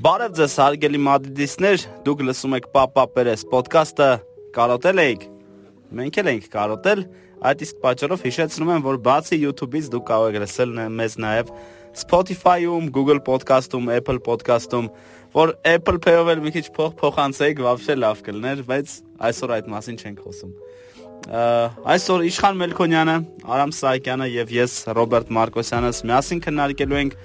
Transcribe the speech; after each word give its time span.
Բարև 0.00 0.30
ձեզ, 0.32 0.52
հարգելի 0.56 0.98
մադրիդիստներ, 1.04 1.82
դուք 2.06 2.20
լսում 2.24 2.54
եք 2.56 2.66
Papa 2.72 3.02
Perez 3.12 3.42
podcast-ը։ 3.50 4.06
Կարոտել 4.54 5.00
եք։ 5.02 5.24
Մենք 5.98 6.18
էլ 6.22 6.30
ենք 6.30 6.46
կարոտել, 6.54 7.02
այդ 7.50 7.64
իսկ 7.66 7.82
պատճառով 7.82 8.22
հիշեցնում 8.24 8.70
եմ, 8.72 8.86
որ 8.86 9.00
բացի 9.04 9.38
YouTube-ից 9.42 9.90
դուք 9.92 10.06
կարող 10.08 10.30
եք 10.30 10.40
լսել 10.40 10.72
մեզ 10.96 11.16
նաև 11.20 11.50
Spotify-ում, 12.00 12.86
Google 12.96 13.20
Podcast-ում, 13.26 13.90
Apple 13.98 14.22
Podcast-ում, 14.24 14.88
որ 15.36 15.52
Apple 15.68 16.00
Pay-ով 16.06 16.32
էլ 16.32 16.40
մի 16.46 16.54
քիչ 16.56 16.64
փող 16.80 16.96
փոխանցեիք, 17.02 17.60
բավարշե 17.60 17.98
լավ 18.00 18.22
կլներ, 18.30 18.62
բայց 18.72 18.94
այսօր 19.28 19.54
այդ 19.58 19.68
մասին 19.74 20.00
չենք 20.00 20.24
խոսում։ 20.24 20.56
Այսօր 21.92 22.24
Իշխան 22.30 22.60
Մելքոնյանը, 22.64 23.18
Արամ 23.52 23.76
Սահակյանը 23.76 24.30
եւ 24.32 24.54
ես 24.56 24.76
Ռոբերտ 24.96 25.34
Մարկոսյանս 25.36 26.00
միասին 26.08 26.40
քննարկելու 26.46 27.00
ենք 27.00 27.18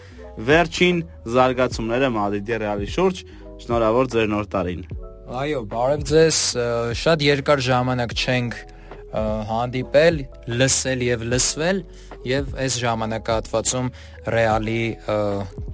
վերջին 0.49 1.01
զարգացումները 1.35 2.11
Մադրիդի 2.15 2.61
Ռեալի 2.65 2.87
շուրջ։ 2.95 3.25
Շնորհավոր 3.65 4.09
ձեր 4.15 4.31
նոր 4.35 4.47
տարին։ 4.55 4.81
Այո, 5.25 5.59
բարև 5.71 6.07
ձեզ։ 6.11 6.39
Շատ 7.01 7.23
երկար 7.25 7.61
ժամանակ 7.65 8.15
չենք 8.15 8.57
հանդիպել, 9.15 10.17
լսել 10.59 11.03
եւ 11.05 11.23
լսվել 11.31 11.79
եւ 12.25 12.55
այս 12.65 12.77
ժամանակահատվածում 12.81 13.89
Ռեալի 14.35 14.83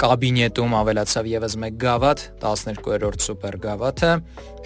կաբինետում 0.04 0.78
ավելացավ 0.82 1.30
եւս 1.32 1.58
մեկ 1.64 1.78
գավաթ, 1.82 2.26
12-րդ 2.44 3.28
սուպեր 3.28 3.60
գավաթը։ 3.66 4.14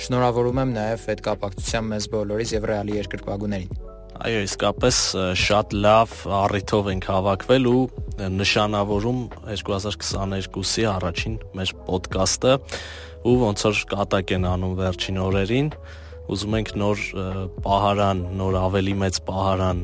Շնորհավորում 0.06 0.64
եմ 0.66 0.78
նաեւ 0.82 1.10
այդ 1.16 1.26
կապակցությամբ 1.30 1.94
մեզ 1.96 2.10
բոլորիս 2.16 2.56
եւ 2.58 2.72
Ռեալի 2.74 2.98
երկրպագուներին։ 3.06 3.95
Այո, 4.16 4.44
իսկապես 4.46 4.98
շատ 5.36 5.74
լավ 5.84 6.12
առիթով 6.38 6.88
ենք 6.94 7.06
հավաքվել 7.10 7.66
ու 7.68 7.80
նշանավորում 8.32 9.18
2022-ի 9.50 10.86
առաջին 10.88 11.34
մեր 11.60 11.74
ոդկասթը 11.90 12.54
ու 13.28 13.34
ոնց 13.42 13.64
որ 13.68 13.82
կատակ 13.92 14.32
են 14.38 14.46
անում 14.54 14.76
վերջին 14.80 15.20
օրերին 15.26 15.72
ուզում 16.32 16.56
ենք 16.60 16.72
նոր 16.80 17.04
պահարան, 17.66 18.22
նոր 18.40 18.58
ավելի 18.62 18.94
մեծ 19.04 19.20
պահարան 19.28 19.82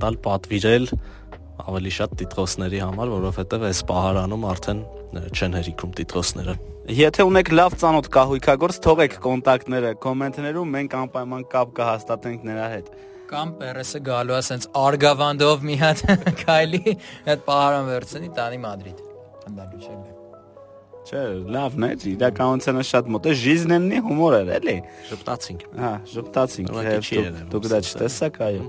տալ, 0.00 0.16
պատվիրել 0.24 0.88
ավելի 1.66 1.92
շատ 1.96 2.14
տիտրոսների 2.22 2.80
համար, 2.86 3.12
որովհետև 3.16 3.66
այս 3.68 3.82
պահարանում 3.90 4.46
արդեն 4.52 4.80
չեն 5.36 5.58
հերիքում 5.60 5.92
տիտրոսները։ 6.00 6.56
Եթե 6.96 7.26
ունեք 7.26 7.52
լավ 7.58 7.76
ծանոթ 7.82 8.08
կահույքագործ, 8.16 8.80
թողեք 8.86 9.18
կոնտակտները 9.26 9.92
կոմենտներում, 10.06 10.74
մենք 10.76 10.96
անպայման 11.02 11.46
կապ 11.52 11.72
կհաստատենք 11.80 12.46
նրա 12.46 12.66
հետ 12.76 12.90
կամ 13.30 13.54
Պերեսը 13.60 14.00
գալու 14.06 14.34
է 14.34 14.38
ասենց 14.40 14.68
արգավանդով 14.82 15.64
մի 15.66 15.76
հատ 15.82 16.04
քայլի 16.42 16.82
այդ 17.32 17.42
պահարան 17.46 17.90
վերցնի 17.92 18.30
տանի 18.36 18.60
Մադրիդ։ 18.66 19.02
Անդալու 19.46 19.80
չէ։ 19.82 19.96
Չէ, 21.06 21.22
լավն 21.54 21.84
է, 21.86 21.90
իրականությանը 22.10 22.82
շատ 22.86 23.10
մոտ 23.14 23.26
է, 23.30 23.34
ժիզնենի 23.42 23.98
հումոր 24.08 24.36
էր, 24.40 24.48
էլի։ 24.56 24.76
Ժպտացինք։ 25.12 25.66
Հա, 25.78 25.90
ժպտացինք։ 26.12 26.72
Դուք 27.52 27.68
դա 27.70 27.78
չտեսաք, 27.86 28.40
այո։ 28.46 28.64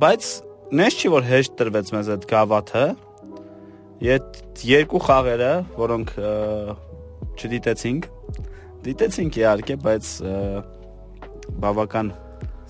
Բայց 0.00 0.30
նես 0.80 0.96
չի 0.96 1.12
որ 1.16 1.28
հեշտ 1.28 1.58
տրվեց 1.60 1.92
մեզ 1.96 2.10
այդ 2.16 2.26
գավաթը։ 2.32 2.86
Ետ 4.06 4.40
երկու 4.72 5.02
խաղերը, 5.04 5.52
որոնք 5.76 6.14
չդիտեցինք։ 7.36 8.08
Դիտեցինք 8.86 9.38
իհարկե, 9.42 9.76
բայց 9.84 10.10
բավական 11.60 12.12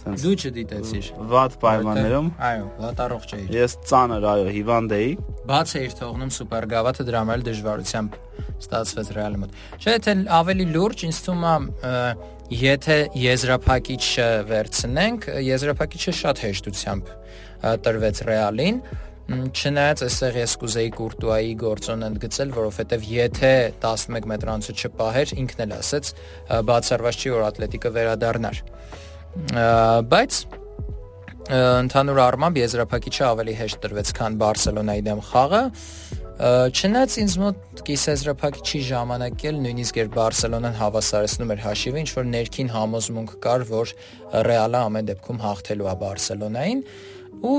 Սենց 0.07 0.23
դու 0.23 0.33
չդիտեցիր։ 0.39 1.07
Վատ 1.33 1.55
պայմաններում։ 1.63 2.27
Այո, 2.47 2.67
վատ 2.79 3.01
առողջ 3.03 3.33
էիր։ 3.37 3.49
Ես 3.57 3.73
ծանր, 3.91 4.27
այո, 4.31 4.45
հիվանդ 4.55 4.93
էի։ 4.97 5.09
Բաց 5.51 5.73
էիր 5.81 5.97
թողնում 5.99 6.31
սուպեր 6.37 6.67
գավաթը 6.71 7.07
դրա 7.09 7.23
համար 7.25 7.43
դժվարությամբ 7.49 8.19
ստացվեց 8.67 9.11
ռեալի 9.17 9.41
մոտ։ 9.43 9.57
Չէ, 9.83 9.97
թե 10.07 10.15
ավելի 10.37 10.67
լուրջ 10.77 11.03
ինձ 11.11 11.19
թվում 11.27 11.43
է 11.51 11.97
եթե 12.63 12.99
եզրափակիչը 13.27 14.29
վերցնենք, 14.53 15.27
եզրափակիչը 15.51 16.15
շատ 16.23 16.45
հեշտությամբ 16.47 17.13
տրվեց 17.83 18.23
ռեալին 18.31 18.81
Չնայած 19.27 20.05
այստեղ 20.07 20.37
ես 20.39 20.53
կուզեի 20.63 20.91
Կուրտուայի 20.95 21.55
գործոն 21.59 22.05
ընդգծել, 22.07 22.53
որովհետև 22.55 23.07
եթե 23.11 23.51
11 23.83 24.29
մետրանոցը 24.31 24.75
չպահեր, 24.77 25.33
ինքն 25.43 25.65
էլ 25.65 25.73
ասեց, 25.81 26.11
բացառված 26.69 27.19
չի 27.19 27.33
որ 27.35 27.47
Ատլետիկը 27.49 27.93
վերադառնար 27.97 28.61
բայց 29.37 30.39
ընդհանուր 31.47 32.21
առմամբ 32.27 32.57
եզրափակիչը 32.59 33.25
ավելի 33.27 33.53
հեշտ 33.61 33.83
տրվեց, 33.85 34.09
քան 34.19 34.39
Բարսելոնայի 34.41 35.03
դեմ 35.07 35.21
խաղը։ 35.27 35.61
Չնայած 36.37 37.15
ինձ 37.23 37.35
մոտ 37.41 37.83
կիսեզրափակիչի 37.87 38.81
ժամանակ 38.91 39.45
էլ 39.51 39.61
նույնիսկ 39.67 40.01
երբ 40.01 40.17
Բարսելոնան 40.17 40.75
հավասարեցնում 40.81 41.55
էր 41.55 41.63
հաշիվը, 41.65 42.03
ինչ 42.03 42.11
որ 42.17 42.27
ներքին 42.33 42.73
համոզմունք 42.75 43.33
կար, 43.47 43.65
որ 43.71 43.95
Ռեալը 44.51 44.83
ամեն 44.91 45.09
դեպքում 45.13 45.41
հաղթելու 45.47 45.87
է 45.87 45.97
Բարսելոնային, 46.03 46.85
ու 47.47 47.57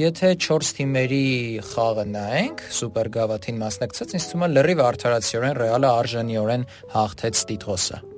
եթե 0.00 0.32
4 0.48 0.74
թիմերի 0.80 1.22
խաղը 1.70 2.04
նայենք, 2.16 2.66
սուպեր 2.80 3.14
գավաթին 3.20 3.62
մասնակցած, 3.62 4.18
ինձ 4.18 4.28
թվում 4.32 4.46
է 4.46 4.52
լրիվ 4.56 4.84
արդարացիորեն 4.90 5.56
Ռեալը 5.62 5.94
արժանիորեն 6.02 6.68
հաղթեց 6.96 7.48
Տիտղոսը։ 7.50 8.15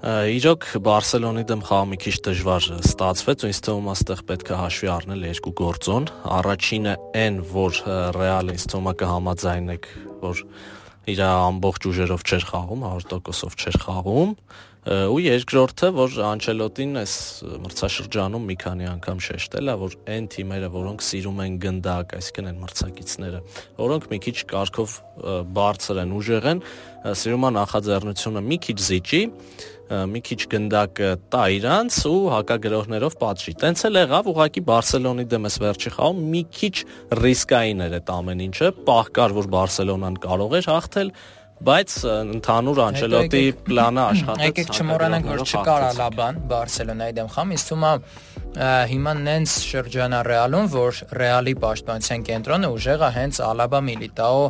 Իրոք 0.00 0.64
Բարսելոնի 0.80 1.42
դեմ 1.44 1.62
խաղը 1.68 1.86
մի 1.90 1.96
քիչ 2.00 2.12
դժվար 2.24 2.66
ստացվեց, 2.78 3.42
ինձ 3.50 3.58
թվում 3.66 3.88
է 3.88 3.90
այստեղ 3.92 4.22
պետք 4.30 4.48
է 4.48 4.60
հաշվի 4.60 4.88
առնել 4.94 5.26
երկու 5.28 5.52
գործոն։ 5.60 6.06
Առաջինը 6.40 6.94
այն, 7.20 7.36
որ 7.50 7.80
Ռեալը 8.16 8.54
ինձ 8.56 8.64
թվում 8.72 8.88
է 8.88 8.94
կհամաձայնեք, 9.02 9.90
որ 10.24 10.42
իր 11.12 11.20
ամբողջ 11.26 11.88
ուժերով 11.90 12.24
չէր 12.24 12.48
խաղում, 12.48 12.86
100%-ով 12.88 13.60
չէր 13.60 13.78
խաղում, 13.84 14.34
ու 14.88 15.18
երկրորդը, 15.20 15.88
որ 15.92 16.14
Անչելոտին 16.24 17.00
այս 17.02 17.14
մրցաշրջանում 17.66 18.46
մի 18.48 18.54
քանի 18.62 18.86
անգամ 18.94 19.18
շեշտել 19.26 19.68
է, 19.68 19.74
որ 19.82 19.96
այն 20.14 20.28
թիմերը, 20.32 20.70
որոնք 20.72 21.04
սիրում 21.04 21.42
են 21.44 21.58
գնդակ, 21.64 22.14
այսինքն 22.16 22.48
այն 22.48 22.62
մրցակիցները, 22.64 23.42
որոնք 23.76 24.06
մի 24.14 24.20
քիչ 24.24 24.36
կարգով 24.54 24.94
բարձր 25.60 26.00
են, 26.00 26.14
ուժեղ 26.16 26.48
են, 26.54 26.64
սիրում 27.20 27.44
են 27.50 27.56
նախաձեռնությունը 27.60 28.44
մի 28.48 28.58
քիչ 28.64 28.78
զիջի, 28.88 29.22
մի 29.90 30.20
քիչ 30.22 30.38
գնդակ 30.52 31.00
տա 31.34 31.42
իրանց 31.50 31.96
ու 32.06 32.18
հակագրողներով 32.30 33.14
պատժի։ 33.20 33.54
Տենց 33.58 33.80
էլ 33.88 33.98
եղավ, 33.98 34.28
ուղղակի 34.30 34.62
Բարսելոնի 34.68 35.24
դեմ 35.32 35.48
էս 35.50 35.56
վերջի 35.64 35.92
խաղում 35.96 36.20
մի 36.30 36.42
քիչ 36.54 36.74
ռիսկային 37.20 37.82
էր 37.88 37.96
այդ 37.98 38.12
ամեն 38.14 38.44
ինչը, 38.46 38.70
պահ 38.86 39.10
կար, 39.18 39.34
որ 39.40 39.50
Բարսելոնան 39.56 40.20
կարող 40.30 40.56
էր 40.60 40.70
հաղթել, 40.70 41.12
բայց 41.60 41.94
ընդհանուր 42.10 42.78
Անչելոտի 42.86 43.42
պլանը 43.66 44.02
աշխատեց։ 44.10 44.44
Եկեք 44.48 44.70
չմոռանանք, 44.80 45.26
որ 45.30 45.42
չկար 45.44 45.84
Ալաբան 45.90 46.38
Բարսելոնայի 46.50 47.16
դեմ 47.20 47.28
խամ, 47.34 47.52
իսկ 47.56 47.70
թվում 47.70 47.84
է 47.90 47.92
հիմա 48.90 49.12
նենց 49.20 49.56
շրջանա 49.70 50.20
Ռեալում, 50.26 50.70
որ 50.72 51.00
Ռեալի 51.20 51.54
պաշտպանության 51.64 52.24
կենտրոնը 52.30 52.70
ուժեղը 52.74 53.10
հենց 53.20 53.40
Ալաբա 53.46 53.80
Միլիտաո 53.90 54.40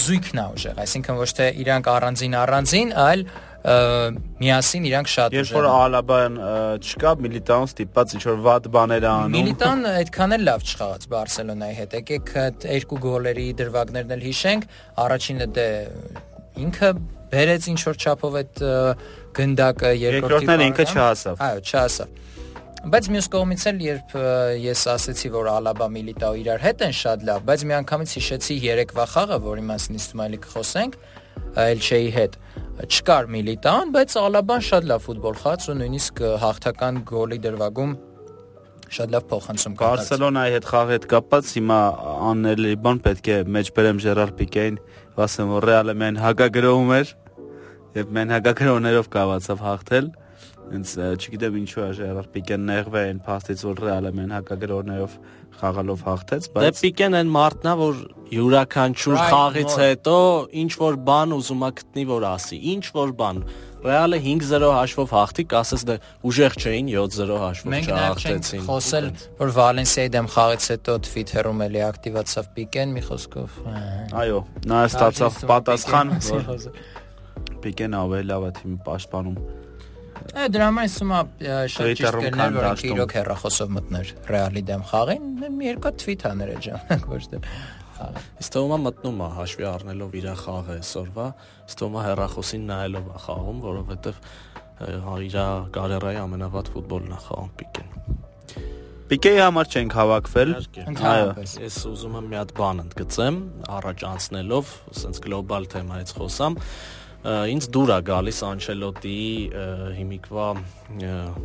զույգն 0.00 0.40
է 0.40 0.44
ուժեղ, 0.60 0.82
այսինքն 0.84 1.20
ոչ 1.24 1.30
թե 1.40 1.48
իրանք 1.64 1.90
առանձին 1.90 2.36
առանձին, 2.44 2.94
այլ 3.10 3.24
միասին 3.60 4.84
իրանք 4.88 5.10
շատ 5.12 5.34
Երբ 5.36 5.50
որ 5.52 5.66
Ալաբան 5.68 6.36
չկա, 6.80 7.10
Միլիտան 7.20 7.66
ստիպած 7.68 8.14
ինչ 8.16 8.22
որ 8.24 8.38
վատ 8.46 8.68
բաներ 8.72 9.06
անում։ 9.10 9.34
Միլիտան 9.36 9.84
այդքան 9.90 10.34
էլ 10.36 10.46
լավ 10.48 10.64
չխաղաց 10.64 11.04
Բարսելոնայի 11.12 11.76
հետ։ 11.80 11.96
Եկեք 12.00 12.32
այդ 12.40 12.66
երկու 12.70 13.00
գոլերի 13.04 13.46
դրվագներն 13.60 14.14
էլ 14.16 14.24
հիշենք։ 14.30 14.64
Առաջինը 15.04 15.48
դե 15.60 15.68
ինքը 16.64 16.90
բերեց 17.30 17.68
ինչ 17.70 17.80
որ 17.90 18.00
չափով 18.00 18.40
այդ 18.40 18.64
գնդակը 19.36 19.92
երկրորդները 20.00 20.66
ինքը 20.70 20.88
չհասավ։ 20.90 21.44
Այո, 21.50 21.60
չհասավ։ 21.68 22.18
Բայց 22.80 23.08
մյուս 23.12 23.26
կողմից 23.28 23.64
էլ 23.68 23.80
երբ 23.84 24.12
ես 24.64 24.82
ասացի, 24.88 25.30
որ 25.34 25.48
Ալաբա 25.52 25.88
Միլիտաո 25.92 26.36
իրար 26.40 26.62
հետ 26.64 26.84
են 26.86 26.94
շատ 26.96 27.26
լավ, 27.28 27.42
բայց 27.50 27.64
միանգամից 27.70 28.14
հիշեցի 28.16 28.56
երեկվա 28.64 29.04
խաղը, 29.12 29.38
որի 29.44 29.64
մասին 29.68 29.98
իստում 30.00 30.22
այլի 30.24 30.38
կխոսենք, 30.46 30.96
Էլչեի 31.60 32.08
հետ 32.16 32.38
չկար 32.86 33.26
Միլիտան, 33.34 33.90
բայց 33.94 34.14
Ալաբան 34.20 34.62
շատ 34.70 34.86
լավ 34.90 35.02
ֆուտբոլ 35.04 35.36
խաց 35.40 35.66
ու 35.70 35.74
նույնիսկ 35.80 36.22
հաղթական 36.44 37.00
գոլի 37.10 37.38
դրվագում 37.44 37.92
շատ 38.90 39.12
լավ 39.14 39.26
փոխանցում 39.30 39.74
կա։ 39.80 39.90
Բարսելոնայի 39.90 40.54
հետ 40.56 40.68
խաղի 40.70 40.94
հետ 40.96 41.04
կապված 41.10 41.50
հիմա 41.56 41.80
աննելի 42.30 42.72
բան 42.86 43.02
պետք 43.04 43.28
է 43.30 43.36
մեջ 43.56 43.70
բերեմ 43.76 44.00
Ժերար 44.04 44.32
Պիկեին, 44.40 44.78
ասեմ 45.20 45.52
որ 45.54 45.66
Ռեալը 45.70 45.94
մեն 46.00 46.18
հակագրովում 46.24 46.92
էր 46.96 47.12
եւ 48.00 48.12
մեն 48.16 48.34
հակագրողներով 48.34 49.10
կարողացավ 49.14 49.64
հաղթել 49.66 50.10
Հենց 50.70 50.90
չգիտեմ 51.18 51.56
ինչու 51.60 51.82
է 51.82 51.88
Ժերար 51.98 52.26
Պիկեն 52.30 52.66
նեղվե 52.68 53.00
այն 53.10 53.20
փաստից 53.26 53.62
որ 53.66 53.80
Ռեալը 53.84 54.10
մեն 54.20 54.34
հակագրորներով 54.36 55.16
խաղալով 55.60 56.04
հաղթեց, 56.06 56.46
Դե 56.50 56.60
բայց 56.60 56.82
Պիկեն 56.84 57.16
այն 57.20 57.32
մարդն 57.34 57.70
է, 57.70 57.72
որ 57.80 57.98
յուրաքանչյուր 58.30 59.18
խաղից 59.30 59.74
հետո 59.80 60.14
ինչ 60.60 60.70
որ 60.80 60.98
բան 61.10 61.34
ուզում 61.36 61.64
է 61.66 61.70
գտնի 61.80 62.04
որ 62.10 62.26
ասի, 62.30 62.58
ինչ 62.70 62.84
որ 63.00 63.14
բան։ 63.20 63.42
Ռեալը 63.80 64.18
5-0 64.20 64.70
հաշվով 64.76 65.12
հաղթի, 65.16 65.44
կասես 65.50 65.84
դե 65.88 65.96
ուժեղ 66.30 66.56
չէին 66.60 66.90
7-0 66.92 67.38
հաշվով 67.40 67.72
Մենք 67.74 67.90
չհաղթեցին։ 67.90 68.64
խոսել, 68.68 69.06
որ 69.40 69.52
Վալենսիայի 69.56 70.12
դեմ 70.16 70.28
խաղից 70.36 70.66
հետո 70.74 70.96
Twitter-ում 71.08 71.64
էլի 71.64 71.82
ակտիվացավ 71.88 72.50
Պիկեն 72.60 72.94
մի 72.98 73.04
խոսքով։ 73.08 73.56
այո, 74.20 74.42
նա 74.68 74.82
ստացավ 74.90 75.40
պատասխան, 75.50 76.14
որ 76.28 76.46
որ 76.50 76.68
Պիկեն 77.64 77.96
ավելի 78.04 78.28
լավ 78.30 78.46
է 78.50 78.52
թիմի 78.60 78.78
պաշտպանում։ 78.84 79.40
Է 80.30 80.46
դրա 80.52 80.66
համար 80.70 80.86
ասում 80.86 81.12
եմ 81.16 81.30
շատ 81.74 81.88
ճիշտ 81.98 82.26
քան 82.36 82.56
որ 82.56 82.84
իրոք 82.90 83.14
հեռախոսով 83.18 83.72
մտներ 83.76 84.12
Ռեալի 84.30 84.62
դեմ 84.68 84.84
խաղին, 84.90 85.26
մի 85.56 85.66
երկու 85.66 85.92
թվիթ 86.02 86.26
աներ 86.30 86.52
ջան, 86.66 87.04
ոչ 87.10 87.22
թե 87.32 87.40
թվում 88.54 88.74
է 88.76 88.78
մտնում 88.86 89.18
է 89.20 89.28
հաշվի 89.36 89.66
առնելով 89.70 90.14
իր 90.20 90.28
խաղը 90.40 90.76
այսօրվա, 90.78 91.26
է 92.00 92.04
հերախոսին 92.06 92.64
նայելով 92.70 93.10
է 93.10 93.22
խաղում, 93.26 93.58
որովհետև 93.66 94.22
իր 94.80 95.36
կարիերայի 95.76 96.20
ամենավատ 96.24 96.72
ֆուտբոլն 96.76 97.12
է 97.12 97.20
խաղում 97.26 97.50
Պիկեն։ 97.60 97.90
Պիկեի 99.10 99.38
համար 99.42 99.70
չենք 99.74 99.94
հավաքվել։ 99.98 100.50
Ընդհանրապես։ 100.86 101.52
Ես 101.60 101.76
ուզում 101.90 102.12
եմ 102.20 102.26
մի 102.30 102.36
հատ 102.38 102.52
բան 102.60 102.82
ընդգծեմ, 102.84 103.38
առաջ 103.74 104.04
անցնելով, 104.06 104.74
ասենց 104.94 105.18
գլոբալ 105.24 105.66
թեմայից 105.74 106.12
խոսամ, 106.14 106.58
ինձ 107.20 107.66
դուր 107.74 107.90
է 107.92 107.96
գալիս 108.08 108.38
Անչելոտիի 108.48 109.32
հիմիկվա 109.96 110.46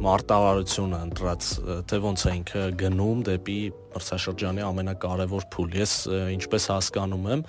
մարտավարությունը 0.06 1.00
ընտրած, 1.10 1.50
թե 1.92 2.00
ոնց 2.06 2.24
է 2.24 2.36
ինքը 2.40 2.64
գնում 2.80 3.26
դեպի 3.28 3.58
մրցաշրջանի 3.96 4.64
ամենակարևոր 4.70 5.50
փուլ։ 5.52 5.76
Ես 5.82 5.98
ինչպես 6.38 6.70
հասկանում 6.72 7.28
եմ, 7.36 7.44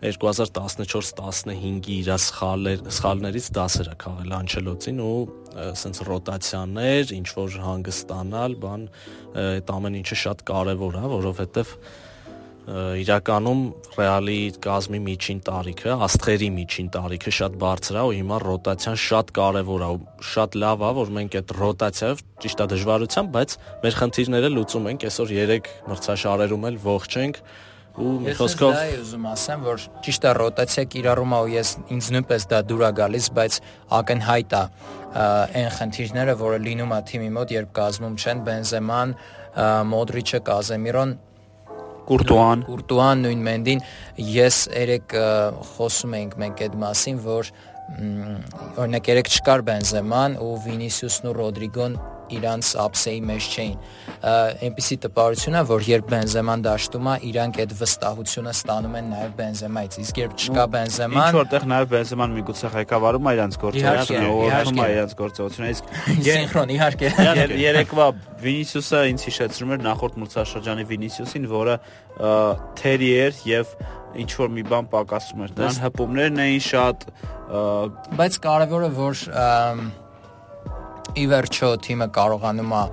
2014-15-ի 0.00 1.96
իր 2.00 2.10
սխալներ 2.24 2.84
սխալներից 2.88 3.48
դասեր 3.54 3.90
է 3.90 3.96
քաղել 4.00 4.36
Անչելոտին 4.40 5.02
ու 5.04 5.16
ասենց 5.70 6.00
ռոտացիաներ, 6.08 7.12
ինչ 7.20 7.28
որ 7.36 7.58
հանգստանալ, 7.68 8.54
բան 8.64 8.86
այդ 9.44 9.74
ամեն 9.76 9.98
ինչը 10.00 10.16
շատ 10.24 10.46
կարևոր 10.50 10.96
է, 10.96 11.04
որովհետև 11.20 11.74
ը, 11.76 12.09
իրականում 12.70 13.62
Ռեալի 13.96 14.36
կազմի 14.62 14.98
միջին 15.02 15.38
տարիքը, 15.46 15.94
աստղերի 16.06 16.50
միջին 16.54 16.90
տարիքը 16.94 17.32
շատ 17.34 17.56
բարձր 17.62 17.96
է 17.98 18.02
ու 18.06 18.12
հիմա 18.14 18.36
ռոտացիան 18.44 19.00
շատ 19.04 19.32
կարևոր 19.38 19.82
է 19.86 19.88
ու 19.90 19.98
շատ 20.30 20.58
լավ 20.62 20.84
է, 20.86 20.90
որ 21.00 21.10
մենք 21.16 21.36
այդ 21.40 21.54
ռոտացիայով 21.60 22.22
ճիշտ 22.44 22.62
է 22.62 22.68
դժվարությամբ, 22.70 23.32
բայց 23.34 23.56
մեր 23.82 23.98
խնդիրները 24.00 24.52
լուծում 24.54 24.86
ենք 24.90 25.08
այսօր 25.10 25.34
3 25.40 25.72
մրցաշարերում 25.90 26.68
էլ 26.70 26.78
ողջ 26.86 27.18
ենք 27.24 27.42
ու 28.00 28.10
մի 28.22 28.30
Ես 28.30 28.38
խոսքով 28.38 28.70
դա 28.76 28.82
ուզում 29.00 29.24
ասեմ, 29.30 29.64
որ 29.66 29.84
ճիշտ 30.06 30.26
է 30.30 30.32
ռոտացիա 30.38 30.84
կիրառում 30.94 31.32
է 31.34 31.40
ու 31.40 31.48
ես 31.56 31.72
ինձ 31.90 32.10
նույնպես 32.14 32.46
դա 32.52 32.60
դուր 32.70 32.84
է 32.86 32.90
գալիս, 33.00 33.26
բայց 33.34 33.56
ակնհայտ 33.98 34.54
է 34.54 34.62
այն 35.58 35.70
խնդիրները, 35.74 36.36
որը 36.38 36.60
լինում 36.70 36.94
է 36.94 37.00
թիմի 37.10 37.30
մոտ, 37.34 37.54
երբ 37.58 37.72
կազմում 37.80 38.14
չեն 38.20 38.44
Բենզեման, 38.46 39.16
Մոդրիչը, 39.90 40.40
Կազեմիրոն, 40.46 41.16
Կուրտուան 42.10 42.62
Կուրտուան 42.66 43.20
նույն 43.24 43.42
մենդին 43.46 43.82
ես 44.34 44.56
երեք 44.74 45.14
խոսում 45.72 46.16
էինք 46.20 46.38
մենք 46.42 46.62
այդ 46.66 46.78
մասին, 46.84 47.20
որ 47.26 47.50
օրինակ 48.82 49.10
երեք 49.10 49.30
չկար 49.30 49.62
Բենզեման 49.70 50.34
ու 50.42 50.56
Վինիսիուսն 50.66 51.30
ու 51.30 51.36
Ռոդրիգոն 51.38 51.94
իրանց 52.36 52.70
ապսեի 52.84 53.20
մեջ 53.30 53.46
չէին։ 53.50 53.74
Այնպիսի 54.20 54.96
տպարություն 55.04 55.56
է, 55.56 55.62
որ 55.70 55.84
երբ 55.90 56.08
Բենզեման 56.10 56.64
դաշտում 56.66 57.06
է, 57.10 57.14
իրանք 57.30 57.60
այդ 57.64 57.74
վստահությունը 57.80 58.52
ստանում 58.60 58.96
են 59.00 59.06
նաև 59.10 59.34
Բենզեմայից։ 59.40 59.98
Իսկ 60.00 60.20
երբ 60.20 60.34
չկա 60.40 60.64
ինչ 60.64 60.72
Բենզեման, 60.74 61.30
որտեղ 61.40 61.66
նաև 61.70 61.88
Բենզեման 61.94 62.34
միգուցե 62.40 62.70
ղեկավարում 62.74 63.30
է 63.30 63.32
իրանց 63.40 63.58
գործողությունը, 63.64 64.28
ուղղում 64.40 64.80
է 64.80 64.88
իրանց 64.90 65.14
գործողությունը, 65.20 65.70
իսկ 65.70 65.94
սինխրոն 66.30 66.74
իհարկե։ 66.76 67.12
Եր- 67.30 67.56
Երեկվա 67.60 68.06
Վինիսիուսը 68.40 69.00
ինձ 69.10 69.24
հիշեցնում 69.30 69.72
էր 69.76 69.82
նախորդ 69.88 70.20
մրցաշրջանի 70.20 70.84
Վինիսիուսին, 70.90 71.48
որը 71.50 71.74
թերի 72.80 73.10
էր 73.24 73.40
եւ 73.50 73.74
ինչ 74.20 74.30
որ 74.40 74.48
մի 74.56 74.62
բան 74.70 74.86
պակասում 74.90 75.42
էր։ 75.44 75.52
Դրան 75.60 75.76
հպումներն 75.86 76.40
էին 76.44 76.62
շատ 76.66 77.04
Բայց 78.20 78.36
կարևորը 78.46 78.88
որ 78.96 79.20
ի 81.16 81.24
վերջո 81.30 81.74
թիմը 81.86 82.08
կարողանում 82.20 82.78
է 82.80 82.84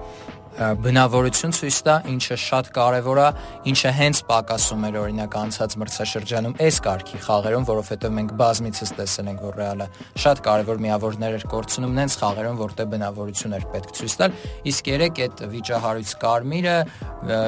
բնավորություն 0.57 1.51
ցույց 1.53 1.77
տա, 1.85 1.95
ինչը 2.09 2.35
շատ 2.41 2.69
կարևոր 2.73 3.19
է, 3.21 3.25
ինչը 3.69 3.89
հենց 3.93 4.21
պակասում 4.25 4.85
էր 4.87 4.95
օրինակ 5.03 5.35
անցած 5.37 5.75
մրցաշրջանում 5.77 6.55
այս 6.65 6.79
կարգի 6.87 7.19
խաղերում, 7.27 7.67
որովհետև 7.67 8.15
մենք 8.17 8.33
բազմիցս 8.41 8.93
տեսել 8.97 9.29
ենք, 9.29 9.43
որ 9.45 9.59
Ռեալը 9.61 9.87
շատ 10.23 10.41
կարևոր 10.47 10.81
միավորներ 10.87 11.37
էր 11.37 11.45
կորցնում 11.53 11.93
նենց 11.97 12.17
խաղերում, 12.23 12.57
որտեղ 12.63 12.89
բնավորություն 12.97 13.57
էր 13.57 13.67
պետք 13.77 13.93
ցույց 14.01 14.15
տալ, 14.17 14.39
իսկ 14.73 14.89
երեք 14.97 15.21
այդ 15.27 15.45
վիճահարույց 15.53 16.15
Կարմիրը, 16.25 16.77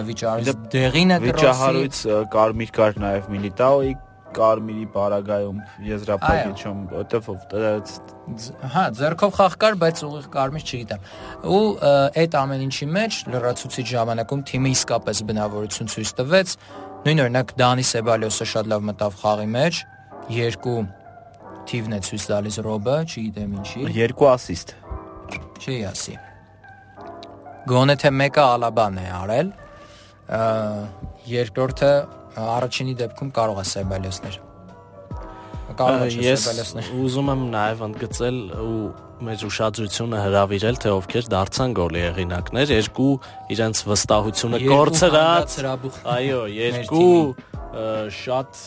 վիճահարույց 0.10 0.62
Դեղինը 0.78 1.20
վիճահարույց 1.26 2.04
կարմիր 2.38 2.76
կար 2.78 3.02
նաև 3.10 3.34
Միլիտաոյի 3.34 3.98
կարմիրի 4.36 4.86
բարագայում 4.94 5.60
եզրափակիչում, 5.90 6.80
որտեվ 6.94 7.30
Հա, 8.74 8.84
ձերքով 9.00 9.32
խաղ 9.40 9.56
կար, 9.64 9.78
բայց 9.82 10.02
ուղիղ 10.06 10.28
կարմիր 10.36 10.66
չգիտեմ։ 10.70 11.08
Ու 11.50 11.62
այդ 12.22 12.38
ամեն 12.40 12.66
ինչի 12.68 12.88
մեջ 12.94 13.20
լրացուցիչ 13.34 13.86
ժամանակում 13.90 14.44
թիմը 14.50 14.74
իսկապես 14.76 15.22
բնավորություն 15.30 15.92
ցույց 15.96 16.14
տվեց։ 16.20 16.56
Նույն 17.00 17.24
օրինակ 17.26 17.54
Դանի 17.60 17.86
Սեբալյոսը 17.90 18.48
շատ 18.54 18.70
լավ 18.70 18.86
մտավ 18.90 19.20
խաղի 19.24 19.50
մեջ, 19.56 19.82
երկու 20.36 20.80
թիվն 21.70 21.96
է 21.96 22.00
ցույց 22.10 22.24
տալիս 22.30 22.60
Ռոբը, 22.66 22.96
չգիտեմ 23.10 23.52
ինչի, 23.60 23.84
երկու 23.98 24.30
ասիստ։ 24.30 24.76
չի 25.60 25.76
ասի։ 25.90 26.16
Գոնե 27.70 27.96
թե 28.02 28.12
մեկը 28.20 28.44
Ալաբան 28.56 29.00
է 29.00 29.08
արել, 29.20 29.52
երկրորդը 31.30 31.92
առաջինի 32.46 32.96
դեպքում 33.04 33.30
կարող 33.40 33.60
է 33.60 33.66
Սեբալյոսներ։ 33.74 34.40
Կարող 35.80 36.06
է 36.08 36.34
Սեբալյոսներ։ 36.40 36.90
ուզում 37.04 37.32
եմ 37.34 37.46
նաև 37.54 37.86
ընդգծել 37.90 38.40
ու 38.60 38.82
մեր 39.20 39.42
ուշադրությունը 39.50 40.20
հրավիրել 40.24 40.78
թե 40.80 40.92
ովքեր 40.96 41.26
դարձան 41.34 41.74
գոլի 41.76 42.02
եղինակներ, 42.06 42.72
երկու 42.72 43.10
իրենց 43.56 43.82
վստահությունը 43.90 44.60
կորցրած 44.64 45.58
Այո, 46.16 46.42
երկու 46.56 47.18
շատ 48.16 48.62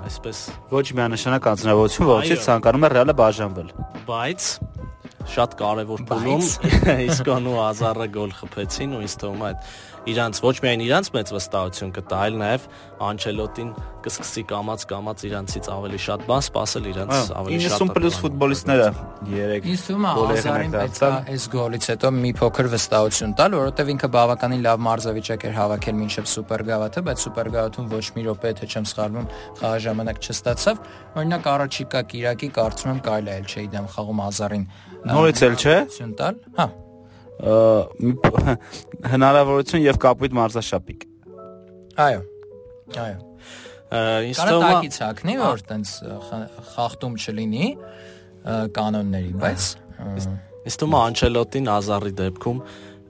այսպես 0.00 0.40
Ոչ 0.72 0.86
միանշանակ 0.98 1.48
անձնավորություն, 1.52 2.08
որովհետեւ 2.10 2.40
ցանկանում 2.48 2.86
է 2.86 2.90
Ռեալը 2.96 3.14
բաժանվել։ 3.20 3.68
բայց 4.08 4.48
շատ 5.30 5.54
կարևոր 5.60 6.02
փուլում 6.08 6.44
Իսկոնու 7.10 7.56
Ազարը 7.68 8.08
գոլ 8.16 8.34
խփեցին 8.40 8.96
ու 8.96 9.02
ինձ 9.04 9.16
թվում 9.20 9.44
է 9.44 9.48
այդ 9.50 9.68
իրանց 10.08 10.38
ոչ 10.40 10.54
միայն 10.64 10.82
իրանց 10.86 11.08
մեծ 11.12 11.30
վստահություն 11.36 11.90
կտա, 11.96 12.20
այլ 12.24 12.36
նաև 12.40 12.66
Անչելոտին 13.04 13.70
կսկսի 14.00 14.42
կամած-կամած 14.50 15.24
իրանցից 15.28 15.66
ավելի 15.74 16.00
շատ 16.00 16.24
բան 16.30 16.44
սпасել 16.46 16.86
իրանց 16.90 17.32
ավելի 17.40 17.58
շատ 17.66 17.84
90+ 17.84 18.20
ֆուտբոլիստները 18.22 18.86
3 19.28 19.60
50-ը 19.66 20.14
Ազարին 20.30 20.74
պետք 20.76 21.02
է 21.04 21.10
այս 21.34 21.46
գոլից 21.54 21.88
հետո 21.92 22.12
մի 22.16 22.32
փոքր 22.40 22.70
վստահություն 22.74 23.34
տալ, 23.40 23.56
որովհետև 23.60 23.92
ինքը 23.94 24.10
բավականին 24.16 24.64
լավ 24.66 24.84
մարզավիճակ 24.88 25.46
էր 25.50 25.56
հավաքել 25.60 25.96
մինչև 26.00 26.30
Սուպերգավաթը, 26.32 27.04
բայց 27.10 27.24
Սուպերգավաթում 27.28 27.90
ոչ 27.92 28.04
մի 28.16 28.26
րոպե 28.30 28.52
եթե 28.54 28.70
չեմ 28.70 28.90
սխալվում, 28.90 29.30
խաղի 29.60 29.84
ժամանակ 29.86 30.22
չստացավ։ 30.30 30.84
Օրինակ 31.20 31.50
առաջիկա 31.54 32.04
Կիրակի 32.14 32.52
կարծում 32.60 32.94
եմ 32.94 33.02
կարելի 33.10 33.30
է 33.30 33.40
Էլչեի 33.40 33.72
դեմ 33.76 33.90
խաղում 33.96 34.22
Ազարին։ 34.30 34.70
Նորից 35.10 35.44
էլ 35.50 35.60
չէ։ 35.60 35.76
Տալ։ 36.20 36.40
Հա 36.60 36.72
հնարավորություն 39.14 39.84
եւ 39.86 39.98
կապույտ 40.04 40.36
մարզաշապիկ։ 40.40 41.04
այո։ 42.04 42.20
Այո։ 43.00 43.18
Ինձ 44.30 44.40
թվում 44.40 44.64
է 44.66 44.70
տակից 44.70 44.98
հակնի, 45.02 45.34
որ 45.40 45.62
տենց 45.70 45.94
խախտում 46.74 47.14
չլինի 47.20 47.70
կանոնների, 48.76 49.32
բայց 49.40 49.70
Իսկ 50.70 50.80
թվում 50.82 50.94
է 50.94 51.00
Անչելոտին 51.00 51.68
Ազարի 51.72 52.12
դեպքում 52.20 52.58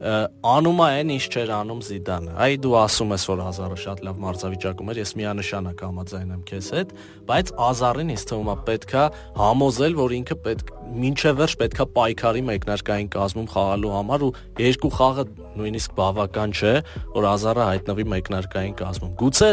անում 0.01 0.79
է 0.81 0.87
այն 0.97 1.11
ինչ 1.13 1.25
չէր 1.29 1.51
անում 1.53 1.81
Զիդանը։ 1.85 2.37
Այ 2.41 2.55
դու 2.65 2.77
ասում 2.81 3.11
ես, 3.13 3.25
որ 3.29 3.41
Ազարը 3.45 3.77
շատ 3.85 3.99
լավ 4.07 4.21
մարզավիճակում 4.25 4.91
էր, 4.91 5.01
ես 5.01 5.13
միանշանակ 5.21 5.83
համաձայն 5.85 6.31
եմ 6.33 6.45
քեզ 6.49 6.69
հետ, 6.77 6.95
բայց 7.29 7.53
Ազարին 7.69 8.13
ինձ 8.17 8.25
թվում 8.31 8.49
է 8.49 8.57
պետքա 8.71 9.03
համոզել, 9.41 9.97
որ 10.01 10.15
ինքը 10.21 10.37
պետք 10.47 10.73
մինչև 10.91 11.37
վերջ 11.41 11.53
պետքա 11.61 11.85
պայքարի 11.95 12.41
մեկնարկային 12.49 13.11
կազմում 13.15 13.49
խաղալու 13.53 13.93
համար 13.95 14.25
ու 14.27 14.31
երկու 14.61 14.91
խաղը 14.97 15.25
նույնիսկ 15.61 15.93
բավական 16.01 16.55
չէ, 16.57 16.73
որ 17.15 17.29
Ազարը 17.31 17.67
հայտնվի 17.69 18.07
մեկնարկային 18.11 18.75
կազմում։ 18.81 19.13
Գուցե 19.21 19.51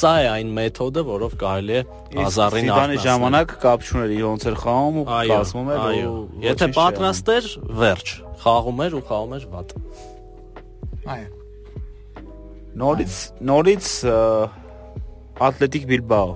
սա 0.00 0.14
է 0.24 0.26
այն 0.30 0.50
մեթոդը, 0.58 1.04
որով 1.10 1.36
կարելի 1.44 1.76
է 1.78 1.84
Ազարին 2.24 2.72
արտասանել։ 2.74 3.04
ժամանակ 3.06 3.54
կապ 3.62 3.86
չուներ 3.86 4.16
ոնց 4.30 4.48
էր 4.50 4.58
խաղում 4.64 4.98
ու 5.00 5.06
կազմում 5.30 5.70
էր 5.70 5.86
ու 6.10 6.18
եթե 6.48 6.70
պատրաստ 6.80 7.32
էր, 7.36 7.50
վերջ, 7.80 8.14
խաղում 8.44 8.82
էր 8.86 8.96
ու 8.98 9.02
խաղում 9.10 9.34
էր 9.38 9.44
վատ։ 9.54 9.74
Այո։ 11.14 11.28
Նորից 12.80 13.18
նորից 13.50 13.90
Ատլետիկ 15.50 15.84
Բիլբաո։ 15.90 16.32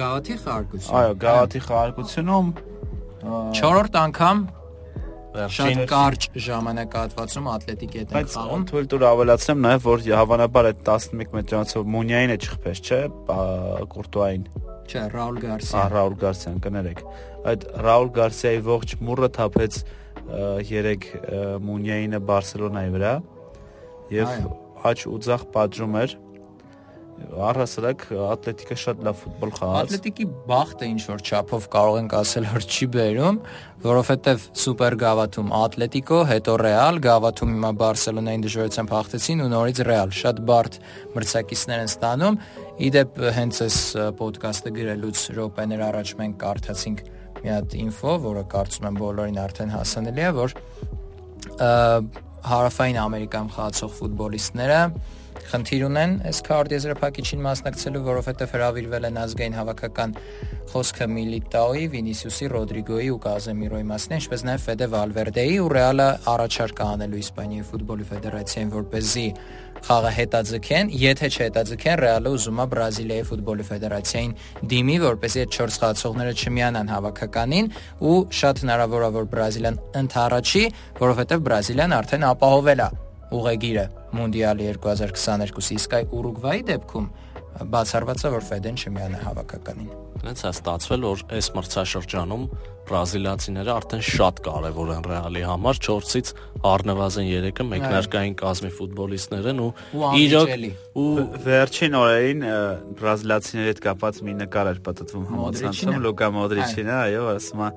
Գավաթի 0.00 0.36
խաղարկություն։ 0.44 0.96
Այո, 1.00 1.12
Գավաթի 1.24 1.60
խաղարկությունում 1.66 2.50
4-րդ 3.60 4.00
անգամ 4.00 4.48
Շատ 5.30 5.80
կարճ 5.86 6.24
ժամանակահատվածում 6.42 7.48
ատլետիկի 7.52 8.00
հետ 8.00 8.14
են 8.18 8.30
խաղում։ 8.32 8.62
Թույլ 8.70 8.86
տուր 8.90 9.04
ավելացնեմ 9.10 9.60
նաև 9.66 9.84
որ 9.86 10.02
հավանաբար 10.20 10.68
այդ 10.70 10.80
11 10.88 11.36
մետրանոցով 11.36 11.92
Մունյային 11.94 12.32
է 12.34 12.38
չխփես, 12.40 12.80
չէ՞, 12.82 12.98
Կուրտուային։ 13.94 14.48
Չէ, 14.90 15.04
Ռաուլ 15.14 15.38
Գարսիա։ 15.44 15.78
Ահա 15.78 15.92
Ռաուլ 15.94 16.16
Գարսիան 16.24 16.58
կներեք։ 16.66 17.02
Այդ 17.50 17.66
Ռաուլ 17.86 18.10
Գարսիայի 18.18 18.62
ողջ 18.70 18.94
մուրը 19.06 19.28
թափեց 19.38 19.78
3 20.30 21.06
Մունյայինը 21.66 22.20
Բարսելոնայի 22.30 22.96
վրա 22.96 23.14
եւ 24.14 24.34
աչ 24.90 24.98
ու 25.10 25.20
ցախ 25.26 25.46
պատժում 25.54 25.96
էր 26.00 26.18
առհասարակ 27.20 28.04
Ատլետիկը 28.30 28.76
շատ 28.80 29.02
լավ 29.06 29.18
ֆուտբոլ 29.20 29.50
խաղաց։ 29.56 29.90
Ատլետիկի 29.90 30.26
բախտը 30.48 30.88
ինչ 30.90 31.02
որ 31.10 31.24
չափով 31.26 31.66
կարող 31.74 31.98
ենք 32.00 32.14
ասել 32.20 32.46
որ 32.50 32.66
չի 32.70 32.88
բերում, 32.96 33.40
որովհետև 33.84 34.46
սուպեր 34.62 34.96
գավաթում 35.04 35.52
Ատլետիկո, 35.60 36.20
հետո 36.30 36.56
Ռեալ, 36.64 37.00
գավաթում 37.06 37.54
հիմա 37.56 37.70
Բարսելոնային 37.80 38.44
դժվարությամբ 38.46 38.94
հաղթեցին 38.96 39.44
ու 39.44 39.50
նորից 39.52 39.82
Ռեալ։ 39.90 40.14
Շատ 40.20 40.42
բարդ 40.50 40.80
մրցակիցներ 41.16 41.84
են 41.84 41.92
ստանում։ 41.92 42.40
Իդեպ 42.90 43.22
հենց 43.36 43.62
այս 43.68 43.78
ոդկասթը 44.20 44.74
գրելուց 44.80 45.24
րոպեներ 45.36 45.84
առաջ 45.90 46.14
մենք 46.20 46.40
կարդացինք 46.40 47.04
մի 47.40 47.50
հատ 47.54 47.76
ինֆո, 47.80 48.14
որը 48.24 48.42
կարծում 48.52 48.88
եմ 48.90 48.98
բոլորին 49.00 49.40
արդեն 49.44 49.72
հասանելի 49.74 50.24
է, 50.26 50.30
որ 50.40 50.54
հարավային 52.50 52.98
Ամերիկայում 53.04 53.50
խաղացող 53.56 53.90
ֆուտբոլիստները 54.00 54.80
խնդիր 55.50 55.82
ունեն 55.86 56.12
այս 56.30 56.38
քարդ 56.46 56.72
եզրափակիչին 56.76 57.40
մասնակցելու, 57.44 58.02
որովհետև 58.06 58.52
հravirվել 58.54 59.06
են 59.08 59.18
ազգային 59.20 59.56
հավաքական 59.58 60.12
խոսքը 60.70 61.06
Միլիտաոյի, 61.10 61.86
Վինիսիուսի, 61.94 62.48
Ռոդրիգոյի 62.54 63.08
ու 63.10 63.18
Կազեմիրոյի 63.24 63.86
մասն, 63.90 64.14
ինչպես 64.20 64.44
նաև 64.46 64.64
Ֆեդե 64.66 64.88
Վալվերդեի 64.94 65.56
ու 65.60 65.70
Ռեալը 65.74 66.08
առաջարկ 66.30 66.82
անելու 66.86 67.20
Իսպանիայի 67.20 67.66
ֆուտբոլի 67.70 68.06
ֆեդերացիային, 68.10 68.70
որպեսզի 68.76 69.26
խաղը 69.80 70.10
հետաձգեն, 70.20 70.90
եթե 71.00 71.30
չհետաձգեն, 71.30 72.00
Ռեալը 72.04 72.32
ուզում 72.36 72.60
է 72.60 72.66
Բրազիլիայի 72.70 73.26
ֆուտբոլի 73.30 73.66
ֆեդերացիային 73.70 74.34
դիմի, 74.70 74.96
որպեսզի 75.06 75.44
այդ 75.44 75.54
4 75.56 75.78
խաղացողները 75.80 76.34
չմիանան 76.40 76.92
հավաքականին 76.94 77.70
ու 78.10 78.18
շատ 78.40 78.62
հնարավոր 78.66 79.06
է 79.08 79.10
որ 79.16 79.30
Բրազիլիան 79.34 79.80
ընթառաջի, 80.04 80.66
որովհետև 81.00 81.48
Բրազիլիան 81.48 81.96
արդեն 82.00 82.28
ապահովել 82.34 82.84
է 82.84 82.90
ուղեգիրը 83.40 83.88
Մունդիալի 84.16 84.70
2022-ի 84.76 85.76
իսկ 85.80 85.96
այ 86.00 86.04
Ուրուգվայի 86.18 86.62
դեպքում 86.70 87.10
բացառված 87.70 88.22
է 88.24 88.30
որ 88.30 88.44
Ֆեդեն 88.46 88.76
չմիանա 88.80 89.20
հավաքականին։ 89.26 89.88
Հենց 90.20 90.40
է 90.40 90.50
ստացվել 90.50 91.04
որ 91.06 91.22
այս 91.36 91.48
մրցաշրջանում 91.56 92.44
բրազիլացիները 92.90 93.72
արդեն 93.74 94.02
շատ 94.06 94.40
կարևոր 94.46 94.92
են 94.94 95.04
Ռեալի 95.10 95.42
համար 95.50 95.80
4-ից 95.86 96.32
առնվազն 96.70 97.28
3-ը 97.30 97.66
մեկնարկային 97.70 98.36
կազմի 98.40 98.70
ֆուտբոլիստներ 98.80 99.48
են 99.50 99.62
ու 99.64 99.70
իրոք 100.20 100.52
ու 101.00 101.06
վերջին 101.46 101.96
օրերին 102.00 102.44
բրազիլացիների 103.00 103.70
հետ 103.70 103.82
կապված 103.86 104.20
մի 104.26 104.36
նկար 104.40 104.70
էր 104.74 104.82
պատտվում 104.90 105.26
համացանցում 105.30 106.00
Լուկա 106.06 106.30
Մոդրիչին, 106.40 106.92
այո, 107.00 107.24
ասում 107.36 107.64
է 107.66 107.70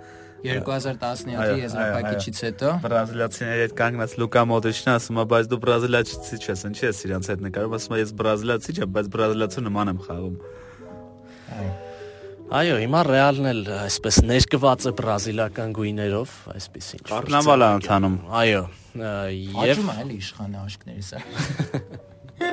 2017-ի 0.44 1.62
եզրափակիչից 1.64 2.40
հետո 2.44 2.72
բրազիլացիների 2.84 3.62
հետ 3.64 3.76
կանգնած 3.80 4.16
Լուկա 4.20 4.44
Մոդրիչն 4.50 4.90
ասում 4.94 5.22
է, 5.24 5.26
բայց 5.34 5.50
դու 5.54 5.60
բրազիլացի 5.64 6.40
չես, 6.44 6.64
ինչի՞ 6.68 6.86
ես 6.90 7.00
իրանց 7.08 7.30
հետ 7.32 7.46
նկարում, 7.48 7.76
ասում 7.80 7.96
է, 7.96 8.00
ես 8.04 8.12
բրազիլացի 8.20 8.76
չեմ, 8.76 8.92
բայց 8.98 9.10
բրազիլացու 9.14 9.64
նման 9.70 9.94
եմ 9.94 10.02
խաղում։ 10.04 10.36
Այո, 12.54 12.76
հիմա 12.84 13.00
Ռեալն 13.08 13.50
էլ 13.50 13.62
այսպես 13.80 14.18
ներկված 14.30 14.84
է 14.86 14.92
բրազիլական 15.00 15.72
գույներով, 15.74 16.34
այսպես 16.54 16.90
ինչ։ 17.00 17.06
Կարնավալ 17.08 17.64
է 17.64 17.70
ընթանում։ 17.80 18.18
Այո, 18.44 18.64
եւ 19.00 19.64
Աճում 19.64 19.90
է 19.94 19.96
էլի 20.04 20.18
իշխանը 20.20 20.62
աշկների 20.68 21.06
սա։ 21.08 21.24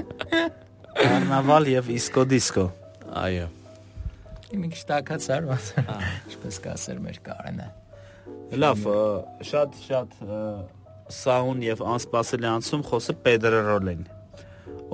Կարնավալ 1.01 1.69
եւ 1.75 1.93
իսկո 1.99 2.25
դիսկո։ 2.33 2.67
Այո։ 3.27 3.51
Մի 4.51 4.73
քիչ 4.73 4.81
տակացար, 4.89 5.53
ինչպես 6.31 6.65
կասեր 6.65 7.05
մեր 7.05 7.21
Կարենը։ 7.29 7.69
Լավ, 8.51 8.87
շատ 9.47 9.77
շատ 9.87 10.15
սաուն 11.15 11.61
եւ 11.63 11.83
անսպասելի 11.87 12.49
անցում 12.51 12.81
խոսը 12.89 13.15
Պեդրը 13.23 13.61
ռոլին։ 13.67 14.01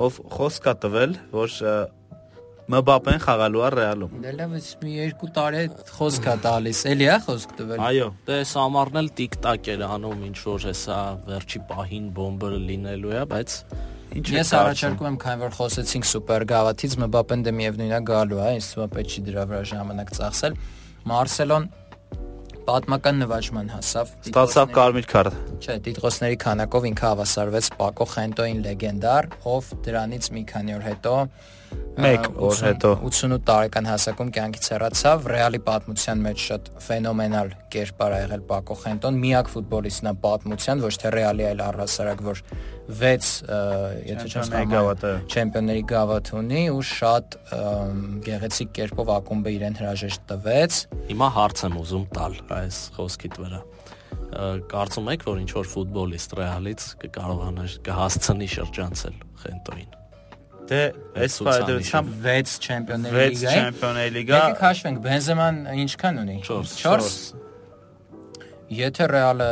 Ով 0.06 0.18
խոսք 0.34 0.66
կա 0.66 0.74
տվել, 0.82 1.14
որ 1.32 1.54
Մբապեն 2.66 3.20
խաղալու 3.22 3.62
է 3.62 3.68
Ռեալում։ 3.76 4.14
Դե 4.24 4.30
լավ, 4.36 4.54
ես 4.58 4.68
մի 4.82 4.94
երկու 4.96 5.28
տարի 5.36 5.60
խոսք 5.96 6.24
է 6.26 6.34
տալիս, 6.46 6.80
էլի 6.90 7.06
է 7.06 7.18
խոսք 7.26 7.52
տվել։ 7.60 7.82
Այո, 7.86 8.08
դե 8.26 8.38
Սամարն 8.50 9.00
էլ 9.00 9.10
տիկ-տակ 9.20 9.70
էր 9.76 9.84
անում, 9.86 10.24
ինչ 10.26 10.38
որ 10.50 10.66
հեսա 10.66 10.98
վերջի 11.30 11.62
պահին 11.70 12.08
բոմբը 12.16 12.50
լինելու 12.66 13.14
է, 13.14 13.22
բայց 13.30 13.56
Ինչ 14.16 14.26
ես 14.32 14.50
առաջարկում 14.56 15.06
եմ, 15.06 15.16
քանի 15.22 15.42
որ 15.46 15.56
խոսեցինք 15.56 16.06
սուպեր 16.10 16.44
գավաթից, 16.50 16.92
Մբապեն 17.02 17.42
դե 17.46 17.52
միևնույնն 17.56 17.96
է 17.96 18.00
գալու, 18.10 18.38
հա, 18.40 18.52
ինձ 18.56 18.68
թվում 18.72 18.86
է 18.86 18.92
պետք 18.96 19.14
չի 19.16 19.24
դրա 19.26 19.44
վրա 19.50 19.62
ժամանակ 19.70 20.12
ծախսել։ 20.16 20.56
Մարսելոն 21.10 21.66
պատմական 22.66 23.20
նվաճման 23.22 23.68
հասավ։ 23.70 24.08
Ստացավ 24.26 24.72
կարմիր 24.74 25.06
քարտ։ 25.12 25.36
Չէ, 25.62 25.76
տիտղոսների 25.86 26.38
քանակով 26.42 26.88
ինքը 26.90 27.06
հավասարվեց 27.06 27.68
Պակո 27.78 28.06
Խենտոին 28.12 28.62
լեգենդար, 28.66 29.28
ով 29.52 29.68
դրանից 29.86 30.28
մի 30.34 30.42
քանի 30.50 30.74
օր 30.76 30.86
հետո 30.86 31.14
1 31.96 32.26
օր 32.44 32.58
հետո 32.60 32.88
88 33.08 33.44
տարեկան 33.48 33.86
հասակում 33.88 34.30
կյանքից 34.36 34.66
հեռացավ 34.72 35.28
Ռեալի 35.32 35.60
պատմության 35.64 36.24
մեջ 36.26 36.42
շատ 36.46 36.66
ֆենոմենալ 36.86 37.52
կերպար 37.72 38.16
ա 38.16 38.18
եղել 38.20 38.42
Պակո 38.50 38.76
Խենտոն 38.82 39.20
միակ 39.22 39.48
ֆուտբոլիստն 39.54 40.10
է 40.10 40.12
պատմության 40.26 40.84
ոչ 40.84 40.92
թե 41.00 41.12
Ռեալի 41.16 41.46
այլ 41.48 41.62
առհասարակ 41.66 42.20
որ 42.26 42.42
6 43.00 43.30
եթե 44.12 44.28
չեմ 44.28 44.70
գավաթը 44.76 45.14
չեմպիոնների 45.24 45.84
գավաթ 45.96 46.32
ունի 46.36 46.62
ու 46.76 46.84
շատ 46.92 47.38
գեղեցիկ 48.28 48.72
կերպով 48.76 49.12
ակումբը 49.16 49.56
իրեն 49.56 49.80
հրաժեշտ 49.80 50.26
տվեց 50.36 50.80
հիմա 51.16 51.32
հարց 51.40 51.66
եմ 51.66 51.80
ուզում 51.80 52.08
տալ 52.12 52.40
այս 52.60 52.80
խոսքիդ 53.00 53.40
վրա 53.40 53.62
կարծում 54.70 55.12
եք 55.16 55.30
որ 55.32 55.44
ինչ 55.46 55.52
որ 55.56 55.70
ֆուտբոլիստ 55.72 56.40
Ռեալից 56.44 56.88
կկարողանա 57.02 57.68
կհասցնի 57.88 58.50
շրջանցել 58.56 59.22
Խենտոին 59.42 60.05
Դե 60.66 60.80
այս 61.22 61.34
պայմանությամբ 61.46 62.08
6 62.26 62.54
չեմպիոնների 62.66 63.16
լիգա։ 63.16 63.50
6 63.50 63.58
չեմպիոնների 63.60 64.12
լիգա։ 64.16 64.38
Եկեք 64.40 64.62
հաշվենք, 64.66 64.96
Բենզեման 65.06 65.60
ինչքան 65.86 66.18
ունի։ 66.22 66.38
4։ 66.46 66.72
4։ 66.80 67.10
Եթե 68.76 69.06
Ռեալը 69.12 69.50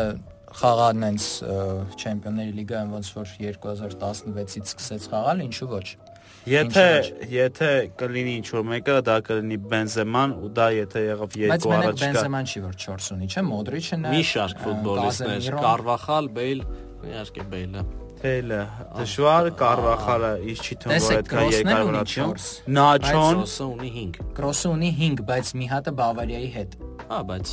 խաղան 0.58 1.06
այնց 1.08 1.28
չեմպիոնների 2.02 2.52
լիգայում 2.58 2.90
ոնց 2.98 3.12
որ 3.14 3.30
2016-ից 3.38 4.74
սկսեց 4.74 5.08
խաղալ, 5.14 5.44
ինչու 5.46 5.70
ոչ։ 5.74 5.86
Եթե 6.44 6.86
եթե 7.32 7.68
կլինի 7.96 8.34
ինչ 8.42 8.48
որ 8.52 8.64
մեկը, 8.74 8.96
դա 9.06 9.16
կլինի 9.24 9.58
Բենզեման 9.70 10.34
ու 10.44 10.50
դա 10.58 10.66
եթե 10.76 11.04
եղավ 11.06 11.36
երկու 11.40 11.72
առաջ 11.72 11.86
կա։ 11.88 11.94
Բայց 11.94 12.02
Բենզեման 12.04 12.50
չի 12.52 12.64
որ 12.66 12.78
4 12.84 13.10
ունի, 13.14 13.28
չէ՞, 13.32 13.44
Մոդրիչը 13.48 14.00
նա։ 14.04 14.12
Մի 14.14 14.22
շարք 14.34 14.64
ֆուտբոլիստներ, 14.66 15.48
Կարվախալ, 15.64 16.28
Բեյլ, 16.36 16.64
իհարկե 17.08 17.46
Բեյլը։ 17.54 17.86
Բեյլը 18.24 18.58
դժվար 18.96 19.48
Կարվախալը 19.60 20.28
ինչ 20.48 20.58
չի 20.64 20.76
թվում 20.82 21.02
որ 21.04 21.16
այդքան 21.18 21.50
երկարորացում 21.54 22.30
Նաչոն 22.78 23.40
Կրոսը 23.40 23.66
ունի 23.74 23.90
5 23.96 24.20
Կրոսը 24.38 24.70
ունի 24.74 24.92
5 25.00 25.24
բայց 25.30 25.50
մի 25.60 25.68
հատը 25.72 25.94
Բավարիայի 25.98 26.48
հետ 26.54 26.76
հա 27.10 27.18
բայց 27.30 27.52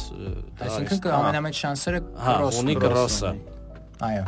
այսինքն 0.68 1.16
ամենամեծ 1.18 1.60
շանսերը 1.62 2.02
Կրոսը 2.22 2.62
ունի 2.64 2.78
Կրոսը 2.86 3.34
այո 4.08 4.26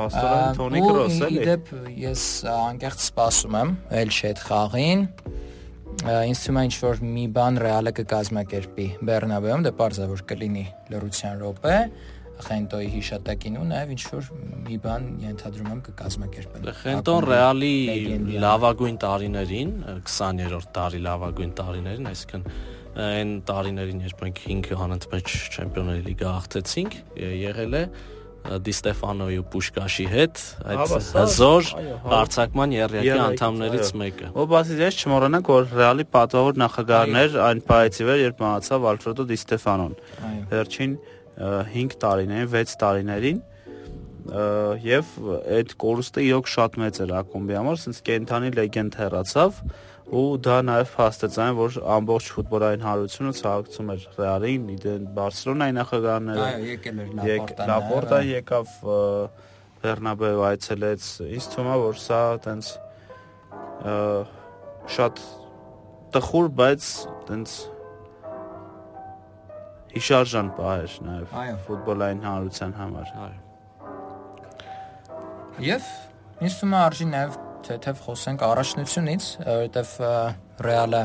Հաստորեն 0.00 0.58
Թոնի 0.58 0.82
Կրոսը 0.86 1.28
էլի 1.30 1.40
Իդեպ 1.40 1.74
ես 2.00 2.24
անկեղծ 2.56 3.06
սպասում 3.06 3.60
եմ 3.60 3.76
Էլչի 4.00 4.26
հետ 4.30 4.42
խաղին 4.50 5.06
ինձ 6.00 6.40
թվում 6.40 6.58
է 6.60 6.62
ինչ 6.64 6.76
որ 6.80 7.00
մի 7.04 7.24
բան 7.36 7.58
ռեալը 7.60 7.90
կկազմակերպի 7.98 8.86
Բեռնաբեում, 9.04 9.64
դե 9.66 9.72
պարզ 9.80 9.98
է 10.00 10.06
որ 10.08 10.22
կլինի 10.30 10.62
լրության 10.94 11.42
րոպե, 11.42 11.74
Խենտոյի 12.46 12.90
հիշատակին 12.94 13.56
ու 13.60 13.64
նաև 13.70 13.90
ինչ 13.94 14.02
որ 14.10 14.28
մի 14.66 14.76
բան 14.84 15.08
ենթադրում 15.24 15.70
եմ 15.70 15.80
կկազմակերպեն։ 15.88 16.68
Խենտոն 16.80 17.26
ռեալի 17.30 17.72
լավագույն 18.44 19.00
տարիներին, 19.04 19.74
20-րդ 20.10 20.70
տարի 20.76 21.02
լավագույն 21.06 21.52
տարիներին, 21.60 22.08
այսինքն 22.10 22.46
այն 23.10 23.34
տարիներին, 23.50 24.00
երբ 24.10 24.24
մենք 24.24 24.40
5 24.46 24.80
անընդմեջ 24.86 25.34
չեմպիոնների 25.50 26.06
լիգա 26.10 26.32
հաղթեցինք, 26.40 26.96
եղել 27.20 27.78
է 27.80 27.84
Դի 28.40 28.72
Ստեֆանոյի 28.72 29.38
ու 29.40 29.44
Պուշկաշի 29.52 30.04
հետ 30.10 30.38
այդ 30.72 30.92
հզոր 31.12 31.66
հարցակման 32.08 32.72
երյակի 32.72 33.10
անդամներից 33.26 33.90
մեկը։ 34.00 34.30
Ո 34.32 34.46
բացի 34.50 34.78
ես 34.80 35.00
չմոռանանք 35.04 35.50
որ 35.52 35.68
Ռեալի 35.76 36.06
պատվավոր 36.16 36.60
նախագահներ 36.64 37.36
այն 37.46 37.60
պայծի 37.68 38.06
վեր 38.08 38.22
երբ 38.24 38.40
մահացավ 38.40 38.86
Ալֆրեդո 38.90 39.26
Դի 39.28 39.38
Ստեֆանոն։ 39.44 39.94
Վերջին 40.50 40.96
5 41.40 41.96
տարիներին, 42.04 42.50
6 42.54 42.76
տարիներին 42.80 43.40
եւ 44.84 45.12
այդ 45.56 45.72
կորուստը 45.80 46.24
իրոք 46.28 46.50
շատ 46.52 46.76
մեծ 46.80 46.98
էր 47.04 47.12
ակումբի 47.20 47.56
համար, 47.56 47.78
ասես 47.80 48.02
կենթանի 48.06 48.50
լեգենդ 48.58 48.98
հեռացավ 49.00 49.62
ու 50.10 50.24
դա 50.42 50.56
նաև 50.66 50.92
փաստեց 50.96 51.38
այն, 51.40 51.52
որ 51.56 51.76
ամբողջ 51.96 52.28
ֆուտբոլային 52.34 52.84
հարությունը 52.84 53.32
ցավակցում 53.40 53.90
էր 53.94 54.06
Ռեալին, 54.18 54.64
իդեն 54.74 55.04
Բարսելոնայի 55.16 55.74
նախագահները։ 55.76 56.46
Այո, 56.46 56.64
եկել 56.70 57.00
էր 57.00 57.10
Լապորտան։ 57.20 57.70
Լապորտան 57.70 58.24
եկավ 58.30 58.72
Բեռնաբեու 59.80 60.42
այցելեց։ 60.50 61.10
Ինձ 61.30 61.46
թվում 61.54 61.70
է, 61.70 61.76
որ 61.86 62.00
սա 62.04 62.22
տենց 62.46 62.72
շատ 64.98 65.22
տխուր, 66.16 66.50
բայց 66.58 66.90
տենց 67.30 67.54
հիշարժան 69.94 70.48
պահեր 70.56 70.92
նաև 71.06 71.32
ֆուտբոլային 71.66 72.20
հանրության 72.26 72.74
համար։ 72.80 73.14
Այո։ 73.26 73.38
Եվ 75.66 75.88
ինձ 76.40 76.54
թվում 76.60 76.74
է 76.76 76.80
արժի 76.80 77.06
նաև 77.10 77.40
թեթև 77.66 78.04
խոսենք 78.06 78.44
առաջնությունից, 78.50 79.24
որովհետև 79.46 79.90
Ռեալը 80.66 81.02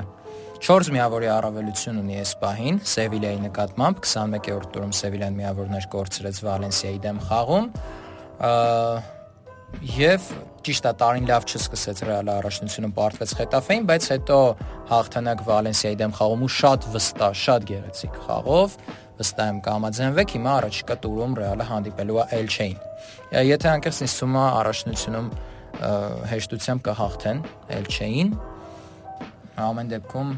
4 0.66 0.94
միավորի 0.96 1.28
առավելություն 1.30 1.98
ունի 2.00 2.16
այս 2.22 2.32
պահին 2.42 2.78
Սևիլիայի 2.92 3.42
նկատմամբ 3.44 4.00
21-րդ 4.06 4.70
տուրում 4.76 4.94
Սևիլյան 5.00 5.36
միավորներ 5.42 5.88
կորցրեց 5.96 6.40
Վալենսիայի 6.46 7.02
դեմ 7.06 7.20
խաղում 7.28 7.68
եւ 9.96 10.28
ճիշտ 10.66 10.86
է 10.90 10.92
տարին 11.00 11.28
լավ 11.30 11.46
չսկսեց 11.46 12.02
Ռեալը 12.08 12.34
առաջնությունում 12.36 12.94
պարտվեց 12.96 13.34
Խետաֆեին, 13.40 13.88
բայց 13.90 14.08
հետո 14.16 14.38
հաղթանակ 14.92 15.44
Վալենսիայի 15.46 15.98
դեմ 16.02 16.16
խաղում 16.20 16.46
ու 16.46 16.52
շատ 16.56 16.88
վստահ, 16.96 17.36
շատ 17.46 17.68
գեղեցիկ 17.70 18.20
խաղով 18.26 18.78
վստահ 19.20 19.52
եմ 19.52 19.60
կհամաձայնվեք 19.66 20.34
հիմա 20.36 20.56
առաջիկա 20.60 20.96
տուրում 21.06 21.36
Ռեալը 21.40 21.68
հանդիպելու 21.70 22.18
է 22.20 22.26
Էլչեին։ 22.40 22.80
Եթե 23.46 23.70
անկեղծ 23.76 24.02
ինձ 24.06 24.16
թվում 24.20 24.36
է 24.36 24.44
առաջնությունում 24.46 25.30
հեշտությամբ 26.32 26.86
կհաղթեն 26.86 27.42
Էլչեին։ 27.80 28.30
Ամեն 29.66 29.92
դեպքում 29.96 30.32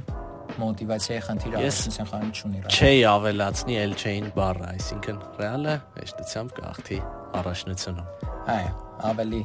մոտիվացիայի 0.58 1.22
խնդիր 1.28 1.58
առաջնության 1.62 2.10
խաղին 2.12 2.34
չունի։ 2.38 2.64
Չէի 2.78 3.04
ավելացնի 3.12 3.80
Էլչեին 3.84 4.32
բառը, 4.38 4.74
այսինքն 4.78 5.22
Ռեալը 5.42 5.78
հեշտությամբ 6.02 6.58
կհաղթի 6.58 7.00
առաջնությունում։ 7.42 8.12
Այո, 8.58 8.87
ավելի 9.12 9.42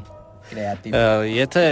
կրեատիվ։ 0.48 0.96
Եթե 1.32 1.64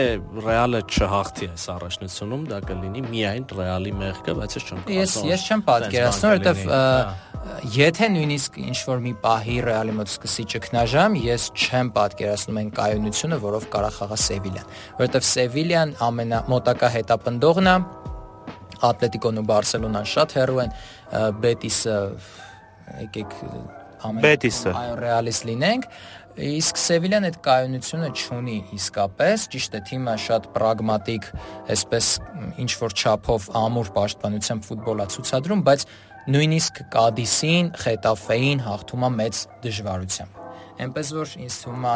Ռեալը 0.44 0.80
չհաղթի 0.87 1.49
այս 1.50 1.64
առաջնությունում, 1.75 2.44
դա 2.50 2.58
կլինի 2.68 3.02
միայն 3.06 3.46
Ռեալի 3.60 3.92
մեղքը, 4.00 4.34
բայց 4.40 4.56
ես 4.56 4.66
չեմ 4.68 4.84
Ես 4.94 5.16
ես 5.30 5.46
չեմ 5.50 5.64
պատկերացնում, 5.70 6.30
որովհետև 6.30 7.18
եթե 7.75 8.08
նույնիսկ 8.14 8.58
ինչ 8.60 8.78
որ 8.90 9.02
մի 9.04 9.12
պահի 9.25 9.56
Ռեալի 9.64 9.94
մոտ 9.96 10.12
սկսի 10.12 10.44
ճգնաժամ, 10.54 11.16
ես 11.25 11.46
չեմ 11.56 11.90
պատկերացնում 11.96 12.60
այն 12.60 12.70
կայունությունը, 12.78 13.38
որով 13.44 13.66
կարա 13.75 13.90
խաղա 13.96 14.18
Սևիլյան, 14.26 14.70
որովհետև 15.00 15.26
Սևիլյան 15.30 15.94
ամենամոտակա 16.10 16.92
հետապնդողն 17.00 17.70
է, 17.70 17.76
Ատլետիկոն 18.90 19.40
ու 19.40 19.46
Բարսելոնան 19.50 20.06
շատ 20.08 20.37
հեռու 20.37 20.60
են, 20.60 20.70
Բետիսը 21.40 21.96
եկեք 23.00 23.34
ամեն 24.08 24.25
Բետիսը 24.25 24.72
այո 24.80 24.94
ռեալիստ 25.00 25.46
լինենք 25.50 25.88
իսկ 26.40 26.78
Սևիլյան 26.80 27.26
այդ 27.28 27.37
կայունությունը 27.44 28.09
չունի 28.16 28.56
իսկապես 28.76 29.42
ճիշտ 29.52 29.75
է 29.76 29.80
թիմը 29.90 30.14
շատ 30.25 30.47
պրագմատիկ 30.54 31.26
այսպես 31.75 32.06
ինչ 32.64 32.70
որ 32.80 32.94
չափով 33.00 33.49
ամուր 33.61 33.90
պաշտպանությամբ 33.97 34.68
ֆուտբոլա 34.70 35.06
ցուցադրում 35.14 35.64
բայց 35.68 35.85
նույնիսկ 36.30 36.80
Կադիսին, 36.94 37.68
Խետաֆեին 37.80 38.64
հաղթում 38.66 39.04
է 39.06 39.11
մեծ 39.20 39.42
դժվարությամբ։ 39.64 40.40
Էնպես 40.85 41.12
որ 41.16 41.32
ինձ 41.44 41.56
թվում 41.64 41.87
է 41.90 41.94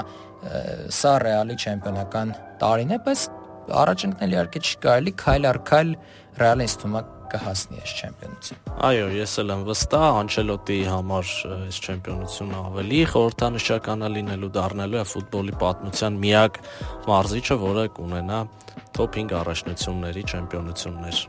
սա 0.98 1.12
ռեալի 1.24 1.56
չեմպիոնական 1.64 2.32
տարին 2.60 2.94
է, 2.94 2.98
բայց 3.04 3.26
առաջ 3.84 4.06
ընկնել 4.08 4.34
իհարկե 4.34 4.64
չի 4.64 4.80
կարելի, 4.84 5.12
քայլ 5.24 5.48
առ 5.50 5.60
քայլ 5.70 5.92
ռեալը 6.40 6.66
ինձ 6.68 6.76
թվում 6.82 6.98
է 6.98 7.02
կհասնի 7.34 7.80
այս 7.82 7.92
չեմպիոնություն։ 8.00 8.72
Այո, 8.88 9.06
ես 9.18 9.34
էլ 9.42 9.52
եմ 9.54 9.62
վստահ, 9.68 10.06
Անչելոտի 10.22 10.78
համար 10.94 11.30
այս 11.58 11.78
չեմպիոնությունը 11.84 12.62
ավելի 12.70 13.00
խորհրդանշական 13.14 14.04
է 14.04 14.10
լինելու 14.14 14.50
դառնալու 14.54 15.00
է 15.02 15.04
ֆուտբոլի 15.12 15.56
պատմության 15.64 16.18
միակ 16.24 16.60
մարզիչը, 17.10 17.58
որը 17.64 17.86
կունենա 17.98 18.40
top 18.94 19.18
5 19.18 19.38
առաջնությունների 19.42 20.22
չեմպիոնություններ։ 20.30 21.24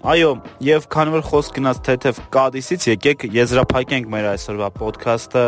Այո, 0.00 0.30
եւ 0.64 0.86
քանի 0.92 1.12
որ 1.12 1.24
խոսք 1.28 1.56
գնաց 1.58 1.80
թեթև 1.88 2.20
Կադիսից, 2.32 2.86
եկեք 2.90 3.26
եզրափակենք 3.34 4.06
մեր 4.14 4.28
այսօրվա 4.30 4.68
ոդքասթը 4.80 5.44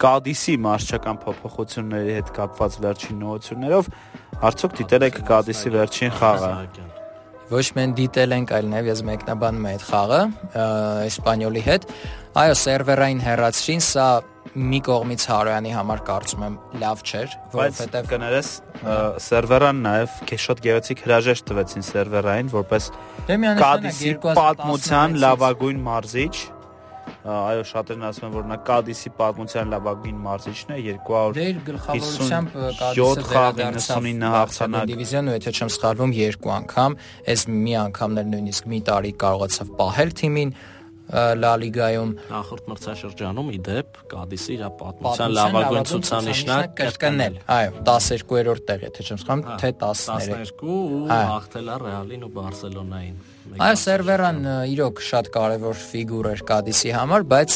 Կադիսի 0.00 0.54
մարշչական 0.64 1.18
փոփոխությունների 1.26 2.14
հետ 2.20 2.30
կապված 2.38 2.78
վերջին 2.86 3.20
նորություններով։ 3.24 3.90
Արդյոք 4.50 4.78
դիտել 4.80 5.06
եք 5.10 5.20
Կադիսի 5.28 5.74
վերջին 5.76 6.16
խաղը։ 6.22 6.54
Ոչ 7.50 7.64
միայն 7.74 7.94
դիտել 7.98 8.34
ենք, 8.36 8.50
այլ 8.54 8.68
նաև 8.70 8.88
ես 8.90 9.00
մեկնաբանում 9.08 9.64
եմ 9.64 9.70
այդ 9.70 9.84
խաղը 9.88 10.20
Իսպանիոլի 11.10 11.62
հետ։ 11.66 11.86
Այո, 12.40 12.52
սերվերային 12.60 13.22
հեռացրին, 13.24 13.82
սա 13.86 14.06
մի 14.70 14.80
կողմից 14.86 15.24
Հարոյանի 15.30 15.72
համար 15.74 16.00
կարծում 16.06 16.44
եմ 16.46 16.54
լավ 16.82 17.02
չէր, 17.06 17.34
որովհետև 17.54 18.08
կներես 18.10 18.48
սերվերան 19.26 19.82
նաև 19.84 20.16
շատ 20.44 20.62
գեղեցիկ 20.64 21.02
հրաժեշտ 21.06 21.46
տվեցին 21.50 21.86
սերվերային 21.90 22.50
որպես 22.54 22.88
դե 23.28 23.38
Կադիսի 23.60 24.14
պատմության 24.24 25.18
լավագույն 25.26 25.84
մարզիչ 25.86 26.34
այո 27.30 27.62
շատերն 27.70 28.04
ասում 28.08 28.26
են 28.28 28.34
որ 28.36 28.44
նա 28.50 28.58
Կադիսի 28.70 29.12
պատմության 29.20 29.72
լավագույն 29.74 30.18
մարզիչն 30.24 30.74
է 30.74 30.78
200 30.86 31.22
դե 31.36 31.46
իր 31.50 31.60
գլխավորությամբ 31.68 32.56
Կադիսը 32.80 33.24
վերադարձավ 33.30 34.08
99 34.10 34.34
հաղթանակ 34.36 34.90
դիվիզիոն 34.90 35.30
ու 35.30 35.36
եթե 35.36 35.54
չեմ 35.60 35.72
սխալվում 35.76 36.14
երկու 36.20 36.54
անգամ 36.56 36.98
այս 37.34 37.46
մի 37.54 37.74
անգամներ 37.84 38.30
նույնիսկ 38.34 38.70
մի 38.70 38.80
տարի 38.90 39.12
կարողացավ 39.24 39.74
պահել 39.80 40.14
թիմին 40.20 40.54
Լա 41.10 41.52
Լիգայում 41.60 42.10
նախորդ 42.30 42.68
մրցաշրջանում 42.70 43.48
ի 43.50 43.58
դեպ 43.66 43.98
Կադիսի 44.10 44.52
իր 44.54 44.62
պատմության 44.80 45.34
լավագույն 45.38 45.88
ցուցանիշն 45.90 46.52
է 46.54 46.58
կրկնել։ 46.80 47.38
Այո, 47.50 47.72
12-րդ 47.88 48.64
տեղ, 48.70 48.84
եթե 48.86 49.06
չեմ 49.10 49.20
սխալվում, 49.24 49.58
թե 49.60 49.72
13։ 49.80 50.30
12 50.30 50.64
ու 50.70 51.02
հաղթել 51.10 51.70
է 51.70 51.78
Ռեալին 51.82 52.26
ու 52.26 52.32
Բարսելոնային։ 52.38 53.20
Այո, 53.50 53.76
Սերվերան 53.80 54.40
իրոք 54.70 55.00
շատ 55.10 55.30
կարևոր 55.34 55.78
ֆիգուր 55.90 56.26
էր 56.30 56.42
Կադիսի 56.50 56.92
համար, 56.94 57.24
բայց 57.30 57.54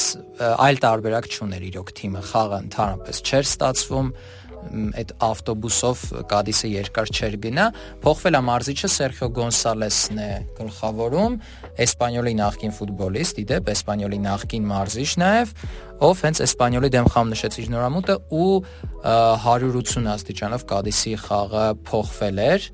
այլ 0.65 0.81
տարբերակ 0.85 1.29
չուներ 1.31 1.67
իրոք 1.71 1.93
թիմը։ 2.01 2.23
Խաղը 2.35 2.59
ընդհանրապես 2.65 3.21
չէր 3.25 3.47
ստացվում 3.55 4.09
այդ 5.01 5.13
ավտոբուսով 5.29 6.03
Կադիսը 6.31 6.71
երկար 6.73 7.11
չէր 7.15 7.37
գնա, 7.45 7.67
փոխվել 8.05 8.39
է 8.39 8.43
մարզիչը 8.49 8.91
Սերխիո 8.95 9.29
Գոնսալեսն 9.39 10.21
է 10.25 10.29
գլխավորում, 10.59 11.37
Էսպանյոլի 11.85 12.35
նախկին 12.41 12.75
ֆուտբոլիստ, 12.79 13.41
իդեպ 13.45 13.71
Էսպանյոլի 13.75 14.21
նախկին 14.25 14.69
մարզիչ 14.75 15.11
նաև, 15.25 15.55
ով 16.05 16.25
հենց 16.25 16.43
Էսպանյոլի 16.45 16.91
դեմ 16.95 17.11
խամ 17.15 17.35
նշեց 17.35 17.59
իր 17.65 17.69
նորամուտը 17.75 18.17
ու 18.35 18.49
180 19.05 20.09
աստիճանով 20.15 20.65
Կադիսի 20.75 21.15
խաղը 21.25 21.67
փոխվել 21.89 22.43
էր 22.45 22.69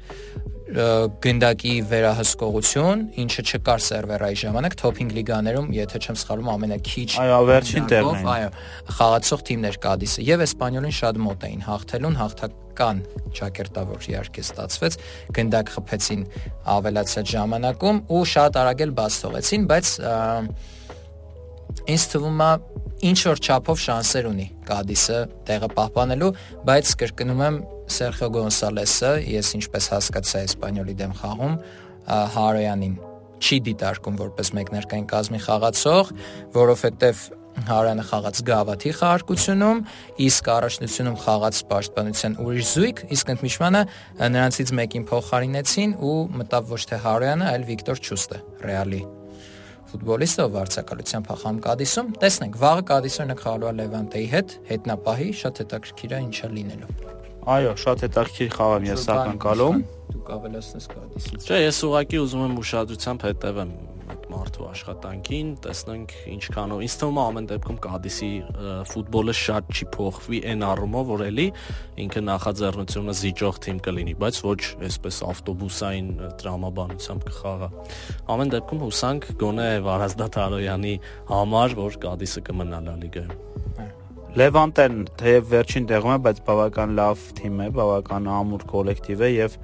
գնդակի 0.70 1.72
վերահսկողություն, 1.90 3.00
ինչը 3.22 3.42
չկար 3.50 3.82
սերվերայի 3.86 4.36
ժամանակ 4.40 4.76
5 4.80 5.14
լիգաներում, 5.16 5.70
եթե 5.74 6.00
չեմ 6.04 6.18
սխալվում, 6.20 6.50
ամենաքիչ 6.54 7.08
այո, 7.24 7.38
վերջին 7.50 7.88
տեղն 7.90 8.20
է։ 8.20 8.28
Այո, 8.30 8.50
խաղացող 9.00 9.44
թիմներ 9.50 9.78
Կադիսը 9.82 10.26
եւ 10.30 10.44
Էսպանյոլին 10.46 10.94
շատ 11.00 11.20
մոտ 11.26 11.46
էին 11.50 11.64
հաղթելուն, 11.66 12.18
հաղթական 12.20 13.02
ճակերտավոր 13.40 14.06
իհարկե 14.10 14.44
ստացվեց, 14.46 14.98
գնդակ 15.40 15.74
խփեցին 15.74 16.22
ավելացած 16.78 17.34
ժամանակում 17.34 18.04
ու 18.14 18.22
շատ 18.30 18.60
արագ 18.60 18.84
էլ 18.86 18.94
բաց 19.00 19.18
թողեցին, 19.24 19.66
բայց 19.70 19.94
ինձ 21.90 22.06
թվում 22.14 22.40
է 22.46 22.52
ինչ 23.10 23.18
որ 23.30 23.40
չափով 23.40 23.78
շանսեր 23.80 24.26
ունի 24.28 24.46
Կադիսը 24.68 25.18
տեղը 25.48 25.68
պահպանելու, 25.76 26.32
բայց 26.68 26.90
կրկնում 27.00 27.44
եմ 27.46 27.60
Սերխիո 27.96 28.28
Գոնսալեսը, 28.36 29.12
ես 29.30 29.50
ինչպես 29.60 29.90
հասկացա 29.94 30.42
Իսպանիոլի 30.50 30.94
դեմ 31.00 31.12
խաղում, 31.20 31.58
Հարոյանին 32.36 32.94
չի 33.40 33.58
դիտարկում 33.66 34.16
որպես 34.20 34.50
մեկնարկային 34.60 35.06
կազմի 35.10 35.40
խաղացող, 35.46 36.10
որովհետև 36.56 37.22
Հարանը 37.66 38.04
խաղաց 38.08 38.40
Գավաթի 38.46 38.90
խաղարկությունում, 39.00 39.80
իսկ 40.26 40.50
առաջնությունում 40.54 41.16
խաղաց 41.24 41.60
Պաշտպանության 41.72 42.36
ուրիշ 42.46 42.70
զույգ, 42.70 43.02
իսկ 43.16 43.32
ընդմիջմանը 43.34 43.82
նրանցից 44.36 44.74
մեկին 44.80 45.06
փոխարինեցին 45.10 45.96
ու 45.98 46.18
մտավ 46.40 46.74
ոչ 46.74 46.82
թե 46.90 47.00
Հարյանը, 47.04 47.48
այլ 47.50 47.66
Վիկտոր 47.70 48.04
Չուստը, 48.06 48.42
Ռեալի 48.70 49.02
ֆուտբոլիստը 49.90 50.44
վարձակալության 50.54 51.24
փախամ 51.26 51.56
Կադիսում։ 51.66 52.12
Տեսնենք, 52.22 52.58
վաղը 52.62 52.84
Կադիսը 52.90 53.26
նկարալու 53.34 53.70
է 53.70 53.72
Լևանտեի 53.80 54.28
հետ, 54.36 54.58
հետնապահի 54.70 55.32
շատ 55.40 55.64
հետաքրքիր 55.64 56.14
է 56.14 56.22
ինչա 56.28 56.52
լինելու։ 56.60 57.19
Այո, 57.50 57.70
շատ 57.82 58.02
հետաքրքիր 58.04 58.50
խաղ 58.54 58.72
եմ 58.76 58.84
ես 58.86 59.04
ակնկալում։ 59.10 59.78
Դուք 60.10 60.28
ավելացնես 60.36 60.84
Կադիսից։ 60.90 61.46
Չէ, 61.50 61.56
ես 61.64 61.78
ուղղակի 61.88 62.20
ուզում 62.22 62.44
եմ 62.46 62.52
ուշադրությամբ 62.60 63.24
հետևեմ 63.26 63.72
այդ 64.10 64.28
մարդու 64.30 64.66
աշխատանքին, 64.70 65.50
տեսնենք 65.64 66.14
ինչքանով։ 66.30 66.84
Ինձ 66.86 66.94
թվում 67.00 67.18
է 67.18 67.24
ամեն 67.30 67.48
դեպքում 67.50 67.80
Կադիսի 67.86 68.30
ֆուտբոլը 68.90 69.34
շատ 69.40 69.70
չի 69.74 69.88
փոխվի 69.96 70.40
այն 70.50 70.64
առումով, 70.70 71.10
որ 71.10 71.24
էլի 71.26 71.46
ինքը 72.06 72.22
նախաձեռնությունը 72.30 73.14
զիջող 73.20 73.60
թիմ 73.66 73.82
կլինի, 73.86 74.14
բայց 74.22 74.40
ոչ 74.46 74.60
այսպես 74.90 75.20
ավտոբուսային 75.30 76.10
տրամաբանությամբ 76.42 77.28
կխաղա։ 77.30 77.70
Ամեն 78.34 78.54
դեպքում 78.54 78.84
հուսանք 78.86 79.30
գոնե 79.42 79.68
Վարազդատ 79.90 80.40
Արոյանի 80.46 80.96
համար, 81.34 81.78
որ 81.82 82.00
Կադիսը 82.06 82.46
կմնա 82.50 82.82
Լա 82.86 82.98
լիգայում։ 83.04 83.69
Լևանտեն 84.38 84.98
թեև 85.18 85.46
վերջին 85.50 85.86
տեղում 85.90 86.12
է, 86.14 86.18
բայց 86.26 86.40
բավական 86.46 86.92
լավ 86.98 87.22
թիմ 87.40 87.56
է, 87.64 87.66
բավական 87.74 88.28
ամուր 88.30 88.64
կոլեկտիվ 88.70 89.24
է 89.26 89.30
եւ 89.30 89.56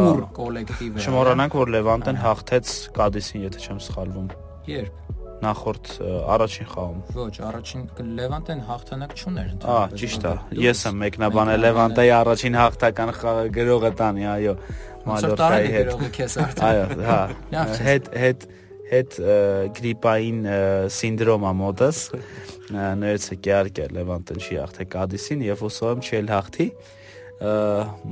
ուր 0.00 0.22
կոլեկտիվ 0.40 0.96
է։ 0.98 1.04
Չմոռանանք, 1.04 1.56
որ 1.60 1.72
Լևանտեն 1.76 2.18
հաղթեց 2.24 2.72
Կադիսին, 2.96 3.44
եթե 3.46 3.62
չեմ 3.66 3.78
սխալվում։ 3.86 4.32
Երբ 4.70 4.98
նախորդ 5.40 5.90
առաջին 6.34 6.66
խաղում։ 6.70 6.98
Ոչ, 7.16 7.34
առաջին 7.48 7.84
Լևանտեն 8.18 8.58
հաղթանակ 8.66 9.14
չուներ 9.16 9.46
ընդհանրապես։ 9.54 9.70
Ահա, 9.70 10.00
ճիշտ 10.00 10.26
է։ 10.26 10.32
Ես 10.66 10.82
եմ 10.90 10.98
մեկնաբանել 11.00 11.62
Լևանտեի 11.64 12.12
առաջին 12.18 12.58
հաղթական 12.60 13.12
խաղը 13.20 13.46
գրողը 13.56 13.92
տանի, 14.00 14.26
այո, 14.34 14.54
Մալորկայի 15.06 15.70
հետ։ 15.78 16.60
Այո, 16.68 16.84
հա։ 17.08 17.20
Հետ 17.88 18.10
հետ 18.20 18.48
հետ 18.90 19.16
գրիպային 19.78 20.40
սինդրոմա 20.90 21.52
մոտս 21.60 22.00
ներեցը 22.70 23.36
կյարկե 23.46 23.86
Լևանտեն 23.96 24.40
չի 24.44 24.58
հաղթե 24.60 24.86
Կադիսին 24.94 25.44
եւ 25.46 25.64
եմ 25.90 26.02
չի 26.06 26.20
հաղթի 26.30 26.66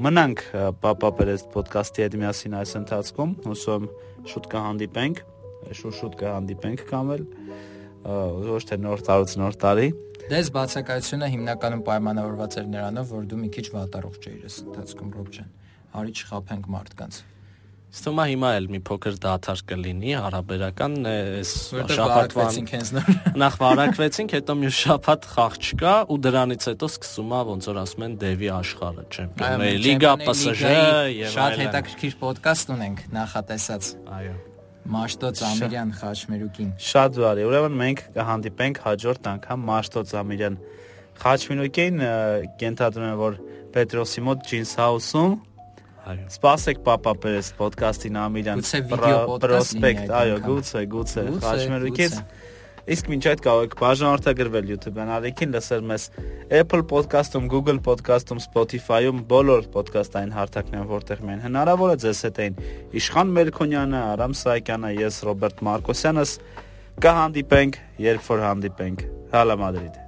մնանք 0.09 0.45
Պապա 0.83 1.11
Պերես 1.19 1.47
ոդկասթի 1.55 2.05
հետ 2.07 2.19
միասին 2.23 2.59
այս 2.59 2.75
ընթացքում 2.83 3.33
հուսով 3.45 3.89
շուտ 4.33 4.51
կհանդիպենք 4.55 5.25
շուտ 5.79 5.99
շուտ 5.99 6.19
կհանդիպենք 6.23 6.85
կամ 6.89 7.15
էլ 7.19 7.25
ոչ 8.49 8.63
թե 8.73 8.79
նոր 8.89 9.05
տարուց 9.09 9.35
նոր 9.43 9.59
տարի 9.63 9.89
Դες 10.29 10.51
բացակայությունը 10.53 11.29
հիմնականում 11.33 11.83
պայմանավորված 11.87 12.57
էր 12.61 12.67
նրանով, 12.69 13.13
որ 13.17 13.29
դու 13.31 13.39
մի 13.41 13.49
քիչ 13.55 13.65
վատառողջ 13.73 14.27
էիր 14.29 14.43
այս 14.45 14.57
ընթացքում 14.67 15.13
Ռոբջան։ 15.17 15.53
Արի 15.97 16.13
չխափենք 16.21 16.67
մարդկանց։ 16.75 17.21
Ստոմա 17.89 18.25
հիմա 18.29 18.49
էլ 18.59 18.67
մի 18.69 18.79
փոքր 18.85 19.15
դաթար 19.23 19.61
կլինի 19.71 20.11
հարաբերական 20.21 20.97
այս 21.09 21.53
շաբաթվան 21.97 22.59
նախ 23.43 23.55
վարակվեցինք, 23.63 24.35
հետո 24.37 24.57
մյուս 24.61 24.81
շաբաթ 24.83 25.29
խաղ 25.33 25.57
չկա 25.57 25.95
ու 26.13 26.19
դրանից 26.27 26.67
հետո 26.69 26.91
սկսում 26.93 27.33
է 27.33 27.41
ոնց 27.49 27.69
որ 27.71 27.81
ասում 27.83 28.05
են 28.09 28.19
Դեվի 28.21 28.51
աշխարհը, 28.59 29.07
չեմպիոնների 29.09 29.81
լիգա, 29.89 30.13
PSG 30.21 30.75
եւ 31.17 31.33
շատ 31.39 31.59
հետաքրքիր 31.65 32.19
ոդկաստ 32.29 32.73
ունենք 32.77 33.03
նախատեսած։ 33.17 33.91
Այո։ 34.19 34.37
Մաշտոց 34.89 35.41
Ամիրյան 35.49 35.91
Խաչմերուկին։ 35.99 36.69
Շատ 36.81 37.19
բարի։ 37.25 37.43
Ուրեմն 37.49 37.75
մենք 37.83 38.05
կհանդիպենք 38.15 38.79
հաջորդ 38.85 39.29
անգամ 39.33 39.67
Մաշտոց 39.69 40.15
Ամիրյան 40.23 40.57
Խաչմերուկին 41.19 42.01
կենթադրում 42.63 43.09
եմ 43.09 43.21
որ 43.21 43.37
Պետրոսի 43.75 44.25
մոտ 44.29 44.49
Jeans 44.49 44.73
House-ում 44.79 45.35
Այո։ 46.09 46.29
Սպասեք 46.33 46.79
Պապա 46.87 47.13
Պերես 47.23 47.49
ոդկասթին 47.59 48.21
Ամիրյան 48.23 48.63
պրոսպեկտ, 49.45 50.13
այո, 50.19 50.39
գուցե, 50.47 50.85
գուցե, 50.95 51.25
Խաչմերուկից 51.45 52.23
Իսկ 52.89 53.09
մինչ 53.13 53.25
այդ 53.29 53.41
կարող 53.45 53.65
եք 53.67 53.75
բաժանորդագրվել 53.83 54.71
YouTube-ն 54.73 55.11
ալիքին, 55.19 55.51
լսել 55.59 55.83
մեզ 55.91 56.07
Apple 56.57 56.87
Podcast-ում, 56.89 57.51
Google 57.53 57.83
Podcast-ում, 57.85 58.41
Spotify-ում, 58.47 59.21
բոլոր 59.29 59.69
ոդկասթային 59.77 60.33
հարթակներում, 60.39 60.89
որտեղ 60.95 61.23
մեն 61.29 61.45
հնարավոր 61.45 61.93
է 61.93 62.01
ձեզ 62.07 62.25
հետ 62.31 62.43
էին 62.47 62.59
Իշխան 63.03 63.37
Մելքոնյանը, 63.37 64.03
Արամ 64.17 64.41
Սահակյանը, 64.41 64.97
ես 65.05 65.23
Ռոբերտ 65.29 65.65
Մարկոսյանս 65.69 66.37
կհանդիպենք, 67.05 67.81
երբ 68.09 68.29
որ 68.33 68.47
հանդիպենք։ 68.49 69.09
Հալա 69.37 69.63
Մադրիդ։ 69.69 70.08